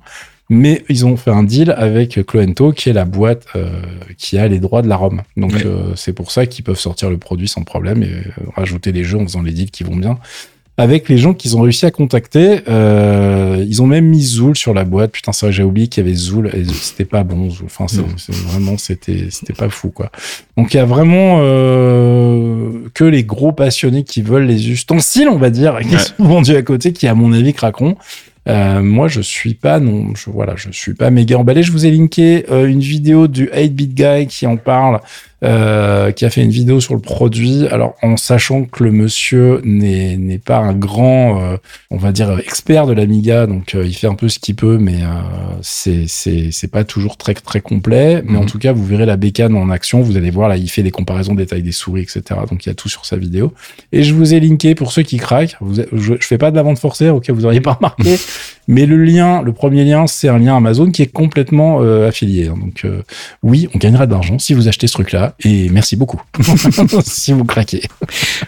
[0.50, 3.80] Mais ils ont fait un deal avec Cloento, qui est la boîte euh,
[4.18, 5.22] qui a les droits de la ROM.
[5.36, 8.22] Donc euh, c'est pour ça qu'ils peuvent sortir le produit sans problème et euh,
[8.54, 10.18] rajouter les jeux en faisant les deals qui vont bien.
[10.76, 14.84] Avec les gens qu'ils ont réussi à contacter, ils ont même mis Zool sur la
[14.84, 15.12] boîte.
[15.12, 17.48] Putain, ça j'ai oublié qu'il y avait Zool et c'était pas bon.
[17.48, 17.66] Zool.
[17.66, 20.10] Enfin, c'est, vraiment c'était c'était pas fou quoi.
[20.56, 25.50] Donc il y a vraiment que les gros passionnés qui veulent les ustensiles, on va
[25.50, 27.96] dire, qui sont vendus à côté, qui à mon avis craqueront.
[28.46, 31.62] Euh, moi, je suis pas non, je voilà, je suis pas méga emballé.
[31.62, 35.00] Je vous ai linké euh, une vidéo du 8-bit guy qui en parle
[35.44, 37.66] euh, qui a fait une vidéo sur le produit.
[37.68, 41.56] Alors, en sachant que le monsieur n'est n'est pas un grand, euh,
[41.90, 44.78] on va dire, expert de l'Amiga, donc euh, il fait un peu ce qu'il peut,
[44.78, 45.00] mais
[45.60, 48.22] c'est c'est c'est pas toujours très très complet.
[48.24, 48.46] Mais en mhm.
[48.46, 50.00] tout cas, vous verrez la bécane en action.
[50.00, 52.22] Vous allez voir là, il fait des comparaisons des tailles des souris, etc.
[52.48, 53.52] Donc il y a tout sur sa vidéo.
[53.92, 55.56] Et je vous ai linké pour ceux qui craquent.
[55.60, 58.16] Vous, je, je fais pas de la vente forcée, ok, vous auriez pas remarqué.
[58.66, 62.48] mais le lien, le premier lien, c'est un lien Amazon qui est complètement affilié.
[62.48, 62.56] Hein.
[62.58, 62.86] Donc
[63.42, 66.20] oui, on gagnera de l'argent si vous achetez ce truc-là et merci beaucoup
[67.04, 67.82] si vous craquez.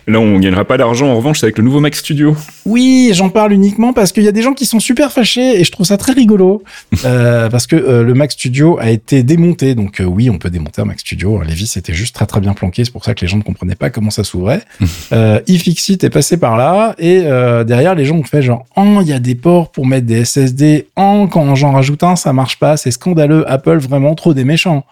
[0.06, 2.36] Là, on gagnera pas d'argent en revanche, c'est avec le nouveau Mac Studio.
[2.64, 5.64] Oui, j'en parle uniquement parce qu'il y a des gens qui sont super fâchés et
[5.64, 6.62] je trouve ça très rigolo
[7.04, 9.74] euh, parce que euh, le Mac Studio a été démonté.
[9.74, 11.42] Donc euh, oui, on peut démonter un Mac Studio.
[11.42, 13.42] Les vis étaient juste très très bien planquées, c'est pour ça que les gens ne
[13.42, 14.62] comprenaient pas comment ça s'ouvrait.
[15.46, 17.22] iFixit est passé par là et
[17.64, 20.24] derrière les gens ont fait genre oh il y a des ports pour mettre des
[20.24, 20.86] SSD.
[20.96, 23.44] Oh quand j'en rajoute un ça marche pas, c'est scandaleux.
[23.50, 24.84] Apple vraiment trop des méchants.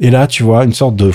[0.00, 1.12] Et là, tu vois, une sorte de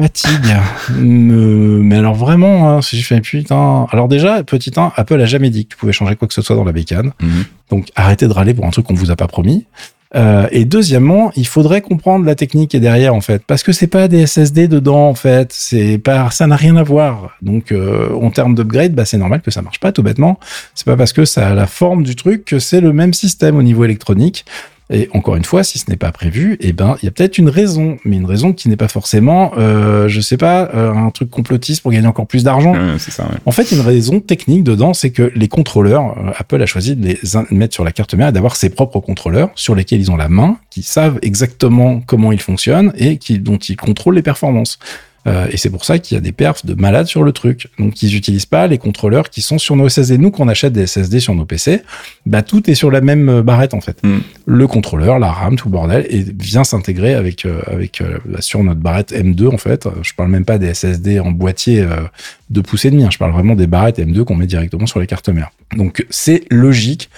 [0.00, 0.54] Fatigue.
[0.96, 3.86] mais alors vraiment, hein, si je fais putain.
[3.90, 6.42] Alors déjà, petit 1, Apple a jamais dit que tu pouvais changer quoi que ce
[6.42, 7.12] soit dans la bécane.
[7.20, 7.44] Mhm.
[7.70, 9.66] Donc arrêtez de râler pour un truc qu'on vous a pas promis.
[10.14, 13.72] Euh, et deuxièmement, il faudrait comprendre la technique qui est derrière en fait, parce que
[13.72, 17.36] c'est pas des SSD dedans en fait, c'est pas, ça n'a rien à voir.
[17.42, 20.38] Donc euh, en termes d'upgrade, bah c'est normal que ça marche pas tout bêtement.
[20.74, 23.56] C'est pas parce que ça a la forme du truc que c'est le même système
[23.56, 24.46] au niveau électronique.
[24.90, 27.36] Et encore une fois, si ce n'est pas prévu, eh ben, il y a peut-être
[27.36, 31.10] une raison, mais une raison qui n'est pas forcément, euh, je sais pas, euh, un
[31.10, 32.74] truc complotiste pour gagner encore plus d'argent.
[33.44, 37.06] En fait, une raison technique dedans, c'est que les contrôleurs, euh, Apple a choisi de
[37.06, 37.18] les
[37.50, 40.28] mettre sur la carte mère et d'avoir ses propres contrôleurs sur lesquels ils ont la
[40.28, 44.78] main, qui savent exactement comment ils fonctionnent et qui, dont ils contrôlent les performances.
[45.28, 47.68] Euh, et c'est pour ça qu'il y a des perfs de malades sur le truc.
[47.78, 50.18] Donc ils n'utilisent pas les contrôleurs qui sont sur nos SSD.
[50.18, 51.82] Nous, qu'on achète des SSD sur nos PC,
[52.26, 54.02] bah tout est sur la même euh, barrette en fait.
[54.02, 54.18] Mm.
[54.46, 58.62] Le contrôleur, la RAM, tout le bordel, et vient s'intégrer avec euh, avec bah, sur
[58.62, 59.88] notre barrette M2 en fait.
[60.02, 61.86] Je parle même pas des SSD en boîtier
[62.50, 63.08] de poussée de mien.
[63.10, 65.50] Je parle vraiment des barrettes M2 qu'on met directement sur les cartes mères.
[65.76, 67.10] Donc c'est logique.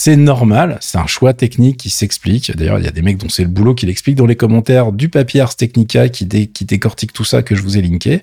[0.00, 2.56] C'est normal, c'est un choix technique qui s'explique.
[2.56, 4.92] D'ailleurs, il y a des mecs dont c'est le boulot qui l'expliquent dans les commentaires
[4.92, 8.22] du papier Ars Technica qui, qui décortique tout ça que je vous ai linké.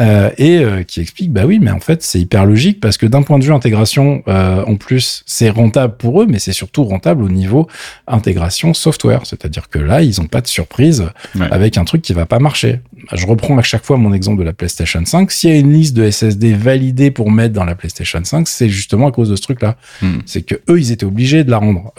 [0.00, 3.06] Euh, et euh, qui explique bah oui mais en fait c'est hyper logique parce que
[3.06, 6.82] d'un point de vue intégration euh, en plus c'est rentable pour eux mais c'est surtout
[6.82, 7.68] rentable au niveau
[8.08, 9.20] intégration software.
[9.24, 11.04] C'est-à-dire que là ils ont pas de surprise
[11.38, 12.80] avec un truc qui va pas marcher.
[13.12, 15.72] Je reprends à chaque fois mon exemple de la PlayStation 5 s'il y a une
[15.72, 19.36] liste de SSD validée pour mettre dans la PlayStation 5 c'est justement à cause de
[19.36, 20.18] ce truc là hmm.
[20.26, 21.92] c'est que eux ils étaient obligés de la rendre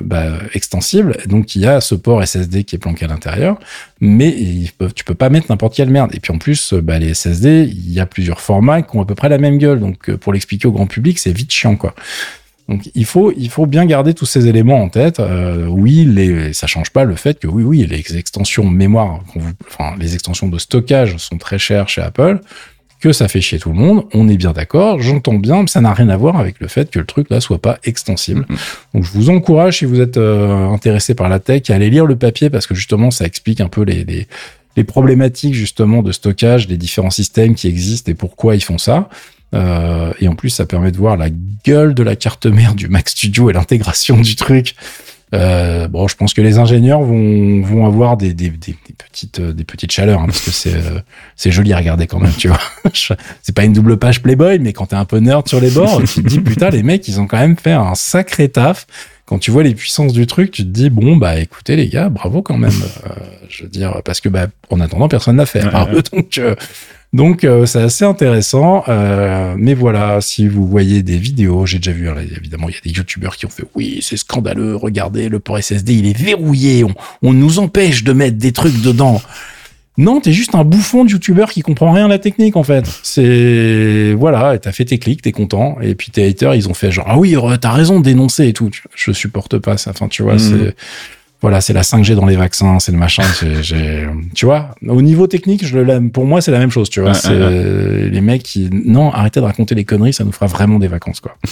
[0.00, 1.16] bah, extensible.
[1.26, 3.60] Donc il y a ce port SSD qui est planqué à l'intérieur
[4.00, 6.12] mais ils peuvent, tu peux pas mettre n'importe quelle merde.
[6.14, 9.06] Et puis en plus bah, les SSD il y a plusieurs formats qui ont à
[9.06, 9.80] peu près la même gueule.
[9.80, 11.94] Donc, euh, pour l'expliquer au grand public, c'est vite chiant, quoi.
[12.68, 15.20] Donc il faut il faut bien garder tous ces éléments en tête.
[15.20, 19.20] Euh, oui, les, ça change pas le fait que oui oui les extensions mémoire,
[19.66, 22.40] enfin les extensions de stockage sont très chères chez Apple,
[23.00, 24.04] que ça fait chier tout le monde.
[24.12, 26.90] On est bien d'accord, j'entends bien, mais ça n'a rien à voir avec le fait
[26.90, 28.42] que le truc là soit pas extensible.
[28.42, 28.94] Mm-hmm.
[28.94, 32.04] Donc je vous encourage si vous êtes euh, intéressé par la tech à aller lire
[32.04, 34.28] le papier parce que justement ça explique un peu les, les
[34.78, 39.08] les problématiques justement de stockage des différents systèmes qui existent et pourquoi ils font ça.
[39.52, 41.30] Euh, et en plus, ça permet de voir la
[41.64, 44.76] gueule de la carte mère du Mac Studio et l'intégration du truc.
[45.34, 49.90] Euh, bon, je pense que les ingénieurs vont, vont avoir des, des, petites des petites
[49.90, 51.00] chaleurs hein, parce que c'est euh,
[51.34, 52.60] c'est joli à regarder quand même, tu vois.
[53.42, 56.00] c'est pas une double page Playboy, mais quand t'es un peu nerd sur les bords,
[56.04, 58.86] tu te dis putain les mecs ils ont quand même fait un sacré taf
[59.28, 62.08] quand tu vois les puissances du truc, tu te dis bon bah écoutez les gars,
[62.08, 62.72] bravo quand même.
[63.06, 63.10] Euh,
[63.48, 65.62] je veux dire parce que bah en attendant personne n'a fait.
[66.12, 66.54] donc euh,
[67.12, 68.84] donc euh, c'est assez intéressant.
[69.56, 72.90] mais voilà, si vous voyez des vidéos, j'ai déjà vu évidemment il y a des
[72.90, 76.94] youtubeurs qui ont fait oui c'est scandaleux, regardez le port SSD il est verrouillé, on,
[77.22, 79.20] on nous empêche de mettre des trucs dedans.
[79.98, 82.84] Non, t'es juste un bouffon de youtubeur qui comprend rien à la technique, en fait.
[83.02, 85.76] C'est, voilà, t'as fait tes clics, t'es content.
[85.82, 88.52] Et puis tes haters, ils ont fait genre, ah oui, t'as raison de dénoncer et
[88.52, 88.70] tout.
[88.94, 89.90] Je supporte pas ça.
[89.90, 90.38] Enfin, tu vois, mhm.
[90.38, 90.76] c'est,
[91.40, 93.24] voilà, c'est la 5G dans les vaccins, c'est le machin.
[93.62, 97.00] J'ai, tu vois, au niveau technique, je le, pour moi, c'est la même chose, tu
[97.00, 97.14] vois.
[97.14, 100.88] c'est les mecs qui, non, arrêtez de raconter les conneries, ça nous fera vraiment des
[100.88, 101.36] vacances, quoi.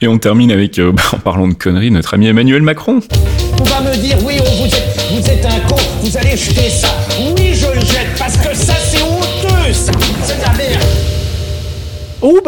[0.00, 3.00] Et on termine avec, euh, en parlant de conneries, notre ami Emmanuel Macron.
[3.60, 6.88] On va me dire, oui, vous êtes, vous êtes un con, vous allez jeter ça.
[7.18, 7.37] Oui,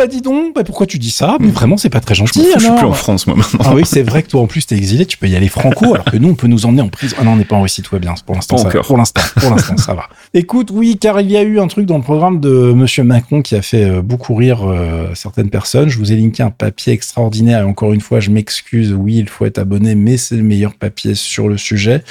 [0.01, 1.37] bah dis donc, bah pourquoi tu dis ça?
[1.41, 2.41] Mais vraiment c'est pas très gentil.
[2.55, 3.61] Je, je suis plus en France moi maintenant.
[3.65, 5.93] Ah oui c'est vrai que toi en plus t'es exilé, tu peux y aller franco,
[5.93, 7.17] alors que nous on peut nous emmener en prison.
[7.21, 8.57] Ah non on n'est pas en Russie, tout va bien pour l'instant.
[8.57, 10.09] Pour l'instant, pour l'instant ça va.
[10.35, 13.43] Écoute oui car il y a eu un truc dans le programme de Monsieur Macron
[13.43, 15.91] qui a fait euh, beaucoup rire euh, certaines personnes.
[15.91, 18.95] Je vous ai linké un papier extraordinaire et encore une fois je m'excuse.
[18.95, 22.03] Oui il faut être abonné mais c'est le meilleur papier sur le sujet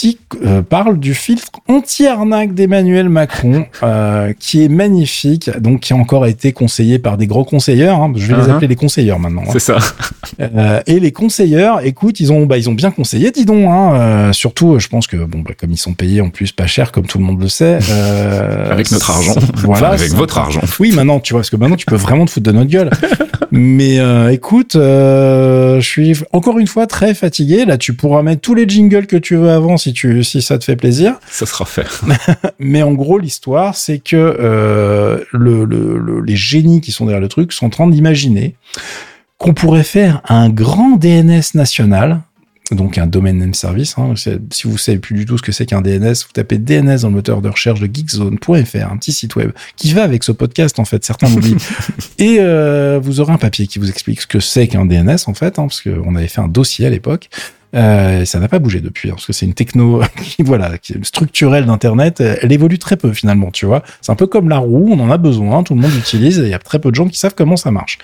[0.00, 5.96] qui euh, parle du filtre anti-arnaque d'Emmanuel Macron, euh, qui est magnifique, donc qui a
[5.96, 7.88] encore été conseillé par des gros conseillers.
[7.88, 8.52] Hein, je vais les uh-huh.
[8.52, 9.42] appeler les conseillers maintenant.
[9.42, 9.50] Hein.
[9.52, 9.76] C'est ça.
[10.40, 13.66] Euh, et les conseillers, écoute, ils ont, bah, ils ont bien conseillé, dis donc.
[13.68, 16.92] Hein, surtout, je pense que bon, bah, comme ils sont payés en plus pas cher,
[16.92, 17.78] comme tout le monde le sait.
[18.70, 19.34] Avec notre argent.
[19.62, 19.90] Voilà.
[19.90, 20.62] avec votre argent.
[20.78, 22.90] Oui, maintenant, tu vois, parce que maintenant, tu peux vraiment te foutre de notre gueule.
[23.50, 23.98] Mais
[24.32, 27.66] écoute, je suis encore une fois très fatigué.
[27.66, 30.58] Là, tu pourras mettre tous les jingles que tu veux avant si tu, si ça
[30.58, 31.18] te fait plaisir.
[31.30, 31.86] Ça sera fait.
[32.58, 37.28] Mais en gros, l'histoire, c'est que euh, le, le, les génies qui sont derrière le
[37.28, 38.54] truc sont en train d'imaginer
[39.40, 42.20] qu'on pourrait faire un grand DNS national,
[42.70, 43.96] donc un domaine name service.
[43.96, 44.14] Hein.
[44.16, 47.08] Si vous savez plus du tout ce que c'est qu'un DNS, vous tapez DNS dans
[47.08, 50.78] le moteur de recherche de geekzone.fr, un petit site web qui va avec ce podcast
[50.78, 51.56] en fait, certains l'oublient.
[52.18, 55.34] et euh, vous aurez un papier qui vous explique ce que c'est qu'un DNS en
[55.34, 57.30] fait, hein, parce qu'on avait fait un dossier à l'époque.
[57.74, 60.94] Euh, ça n'a pas bougé depuis, hein, parce que c'est une techno qui, voilà, qui
[60.94, 62.20] est structurelle d'Internet.
[62.20, 63.82] Elle évolue très peu finalement, tu vois.
[64.00, 66.48] C'est un peu comme la roue, on en a besoin, tout le monde l'utilise, il
[66.48, 67.98] y a très peu de gens qui savent comment ça marche.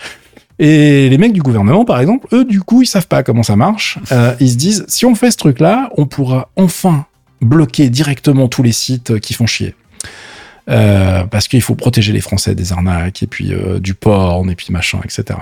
[0.59, 3.57] Et les mecs du gouvernement, par exemple, eux, du coup, ils savent pas comment ça
[3.57, 3.99] marche.
[4.13, 7.07] Euh, ils se disent, si on fait ce truc-là, on pourra enfin
[7.43, 9.75] bloquer directement tous les sites qui font chier.
[10.69, 14.55] Euh, parce qu'il faut protéger les Français des arnaques, et puis euh, du porn, et
[14.57, 15.39] puis machin, etc.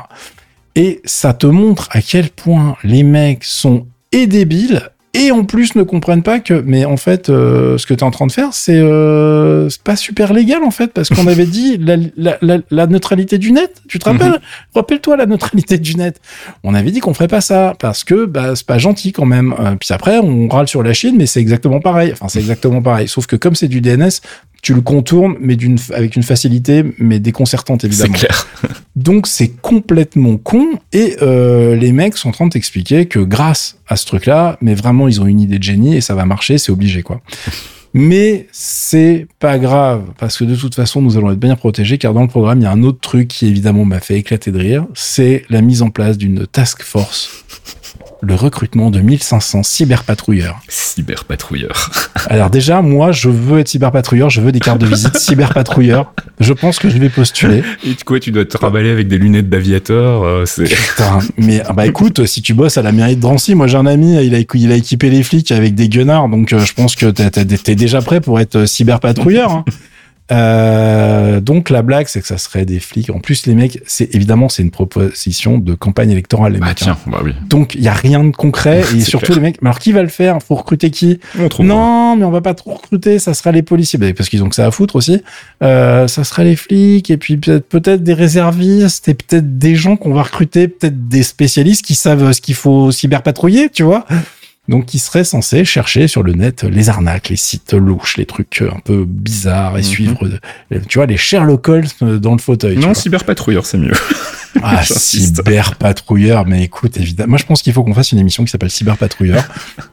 [0.74, 5.76] Et ça te montre à quel point les mecs sont et débiles et en plus
[5.76, 8.32] ne comprennent pas que, mais en fait, euh, ce que tu es en train de
[8.32, 12.36] faire, c'est euh, c'est pas super légal en fait, parce qu'on avait dit la, la,
[12.42, 13.80] la, la neutralité du net.
[13.88, 14.40] Tu te rappelles?
[14.74, 16.20] Rappelle-toi la neutralité du net.
[16.64, 19.54] On avait dit qu'on ferait pas ça parce que bah, c'est pas gentil quand même.
[19.60, 22.10] Euh, puis après, on râle sur la Chine, mais c'est exactement pareil.
[22.12, 23.06] Enfin, c'est exactement pareil.
[23.06, 24.20] Sauf que comme c'est du DNS,
[24.64, 28.14] tu le contournes, mais d'une avec une facilité, mais déconcertante C'est évidemment.
[28.14, 28.48] clair.
[28.96, 33.76] Donc c'est complètement con et euh, les mecs sont en train de t'expliquer que grâce
[33.86, 36.58] à ce truc-là, mais vraiment ils ont une idée de génie et ça va marcher,
[36.58, 37.20] c'est obligé quoi.
[37.96, 42.12] Mais c'est pas grave parce que de toute façon nous allons être bien protégés car
[42.12, 44.58] dans le programme il y a un autre truc qui évidemment m'a fait éclater de
[44.58, 47.44] rire, c'est la mise en place d'une task force,
[48.20, 50.60] le recrutement de 1500 cyberpatrouilleurs.
[50.68, 51.90] Cyberpatrouilleur.
[52.28, 56.12] Alors déjà moi je veux être cyberpatrouilleur, je veux des cartes de visite cyberpatrouilleur.
[56.40, 57.62] Je pense que je vais postuler.
[57.86, 60.22] Et quoi, tu dois te raballer avec des lunettes d'aviateur.
[60.24, 63.66] euh, Putain, mais ah bah écoute, si tu bosses à la mairie de Drancy, moi
[63.66, 66.58] j'ai un ami, il a, il a équipé les flics avec des guenards, donc euh,
[66.58, 69.50] je pense que t'es déjà prêt pour être euh, cyberpatrouilleur.
[69.52, 69.64] Hein.
[70.32, 73.10] Euh, donc la blague, c'est que ça serait des flics.
[73.10, 76.76] En plus, les mecs, c'est évidemment c'est une proposition de campagne électorale, les bah mecs.
[76.76, 77.10] tiens, hein.
[77.10, 77.32] bah oui.
[77.46, 79.36] Donc il y a rien de concret et surtout clair.
[79.36, 79.62] les mecs.
[79.62, 80.38] Mais alors qui va le faire?
[80.42, 81.20] Faut recruter qui?
[81.38, 84.42] On non, mais on va pas trop recruter, ça sera les policiers, Bah, parce qu'ils
[84.42, 85.22] ont que ça à foutre aussi.
[85.62, 89.96] Euh, ça sera les flics, et puis peut-être peut-être des réservistes, et peut-être des gens
[89.96, 94.06] qu'on va recruter, peut-être des spécialistes qui savent ce qu'il faut cyberpatrouiller, tu vois.
[94.66, 98.62] Donc, qui seraient censés chercher sur le net les arnaques, les sites louches, les trucs
[98.62, 99.86] un peu bizarres et Mhm.
[99.86, 100.26] suivre,
[100.72, 102.78] euh, tu vois, les Sherlock Holmes dans le fauteuil.
[102.78, 103.92] Non, cyberpatrouilleur, c'est mieux.
[104.62, 108.50] Ah, cyberpatrouilleur, mais écoute, évidemment, moi je pense qu'il faut qu'on fasse une émission qui
[108.50, 109.44] s'appelle cyberpatrouilleur.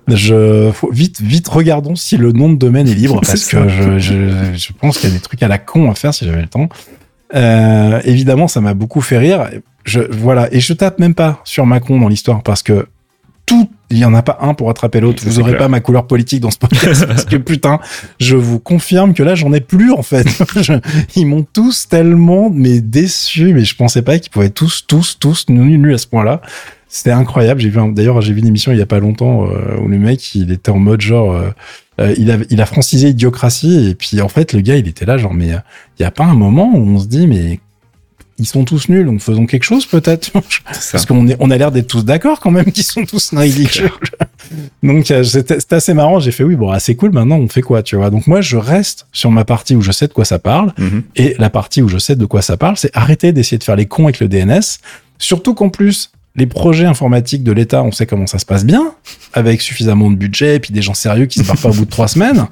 [0.07, 3.99] je, faut, vite, vite, regardons si le nom de domaine est libre, parce que je,
[3.99, 4.13] je,
[4.55, 6.47] je pense qu'il y a des trucs à la con à faire si j'avais le
[6.47, 6.69] temps.
[7.33, 9.49] Euh, évidemment, ça m'a beaucoup fait rire.
[9.83, 12.85] Je, voilà, et je tape même pas sur Macron dans l'histoire, parce que
[13.45, 15.21] tout, il y en a pas un pour attraper l'autre.
[15.23, 15.59] Vous c'est aurez clair.
[15.59, 17.79] pas ma couleur politique dans ce podcast, parce que putain,
[18.19, 20.27] je vous confirme que là, j'en ai plus, en fait.
[20.61, 20.73] Je-
[21.15, 25.45] ils m'ont tous tellement, mais déçus, mais je pensais pas qu'ils pouvaient tous, tous, tous
[25.49, 26.41] nuls nuls à ce point-là.
[26.87, 27.61] C'était incroyable.
[27.61, 29.97] J'ai vu, d'ailleurs, j'ai vu une émission il y a pas longtemps euh, où le
[29.97, 31.49] mec, il était en mode genre, euh,
[32.01, 35.05] euh, il a, il a francisé Idiocratie et puis en fait, le gars, il était
[35.05, 35.47] là genre, mais
[35.99, 37.59] il y a pas un moment où on se dit, mais
[38.41, 40.31] ils sont tous nuls, donc faisons quelque chose peut-être.
[40.73, 40.91] C'est.
[40.93, 43.91] Parce qu'on on a l'air d'être tous d'accord quand même qu'ils sont tous ridicules.
[44.83, 46.19] Donc euh, c'était c'était assez marrant.
[46.19, 47.11] J'ai fait oui, bon, c'est cool.
[47.11, 48.09] Maintenant, on fait quoi, tu vois?
[48.09, 51.03] Donc moi, je reste sur ma partie où je sais de quoi ça parle, Mhm.
[51.15, 53.75] et la partie où je sais de quoi ça parle, c'est arrêter d'essayer de faire
[53.75, 54.79] les cons avec le DNS.
[55.19, 58.93] Surtout qu'en plus, les projets informatiques de l'État, on sait comment ça se passe bien,
[59.33, 61.85] avec suffisamment de budget et puis des gens sérieux qui se barrent pas au bout
[61.85, 62.47] de trois semaines.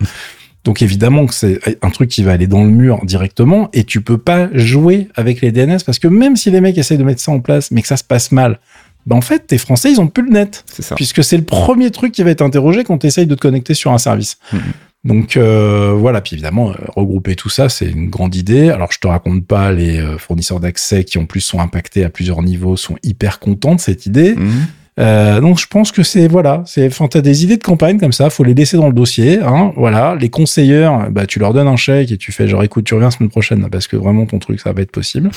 [0.64, 4.02] Donc évidemment que c'est un truc qui va aller dans le mur directement et tu
[4.02, 7.22] peux pas jouer avec les DNS parce que même si les mecs essayent de mettre
[7.22, 8.60] ça en place mais que ça se passe mal,
[9.06, 10.96] ben en fait, tes Français, ils ont plus le net C'est ça.
[10.96, 13.74] puisque c'est le premier truc qui va être interrogé quand tu essayes de te connecter
[13.74, 14.38] sur un service.
[14.54, 14.60] Mhm.
[15.06, 18.70] Donc euh, voilà, puis évidemment, euh, regrouper tout ça, c'est une grande idée.
[18.70, 22.10] Alors je te raconte pas, les euh, fournisseurs d'accès qui en plus sont impactés à
[22.10, 24.36] plusieurs niveaux sont hyper contents de cette idée.
[24.36, 24.68] Mhm.
[25.00, 28.12] Euh, donc je pense que c'est voilà, c'est enfin t'as des idées de campagne comme
[28.12, 30.16] ça, faut les laisser dans le dossier, hein, voilà.
[30.20, 33.08] Les conseilleurs, bah tu leur donnes un chèque et tu fais genre écoute tu reviens
[33.08, 35.30] la semaine prochaine parce que vraiment ton truc ça va être possible.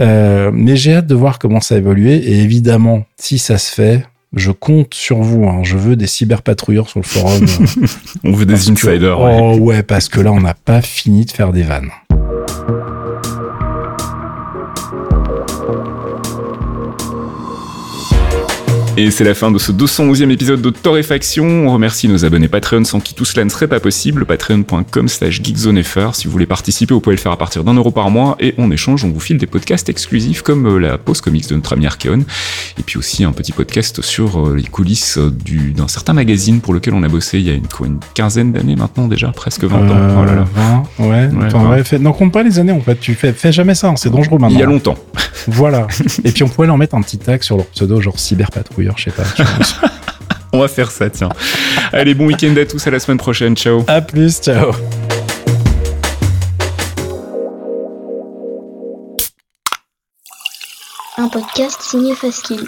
[0.00, 4.04] Euh, mais j'ai hâte de voir comment ça évolue et évidemment si ça se fait,
[4.34, 5.46] je compte sur vous.
[5.46, 5.60] hein.
[5.62, 7.46] Je veux des cyberpatrouilleurs sur le forum.
[8.24, 9.20] On veut des que- insiders.
[9.20, 9.38] ouais.
[9.40, 11.90] Oh ouais, parce que là on n'a pas fini de faire des vannes.
[18.98, 21.66] Et c'est la fin de ce 211e épisode de Torréfaction.
[21.66, 24.26] On remercie nos abonnés Patreon sans qui tout cela ne serait pas possible.
[24.26, 26.14] Patreon.com slash geekzonefr.
[26.14, 28.36] Si vous voulez participer, vous pouvez le faire à partir d'un euro par mois.
[28.38, 31.54] Et en échange, on vous file des podcasts exclusifs comme euh, la pause comics de
[31.54, 32.18] notre ami Archeon.
[32.78, 36.60] Et puis aussi un petit podcast sur euh, les coulisses euh, du- d'un certain magazine
[36.60, 39.28] pour lequel on a bossé il y a une, quoi, une quinzaine d'années maintenant déjà,
[39.28, 40.16] presque 20 ans.
[40.20, 40.46] Oh là là.
[40.98, 41.08] 20, ouais.
[41.08, 41.70] Ouais, Attends, 20.
[41.70, 43.00] ouais, fais- non, compte pas les années en fait.
[43.00, 43.88] Tu fais, fais jamais ça.
[43.88, 44.54] hein, C'est dangereux maintenant.
[44.54, 44.98] Il y a longtemps.
[45.48, 45.86] Voilà.
[46.24, 48.18] Et puis on pourrait leur mettre un petit tag sur leur pseudo, genre
[48.96, 49.22] je sais pas.
[50.52, 51.30] On va faire ça, tiens.
[51.92, 53.56] Allez, bon week-end à tous, à la semaine prochaine.
[53.56, 53.84] Ciao.
[53.88, 54.72] à plus, ciao.
[61.16, 62.66] Un podcast signé Faskill.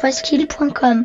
[0.00, 1.04] Faskill.com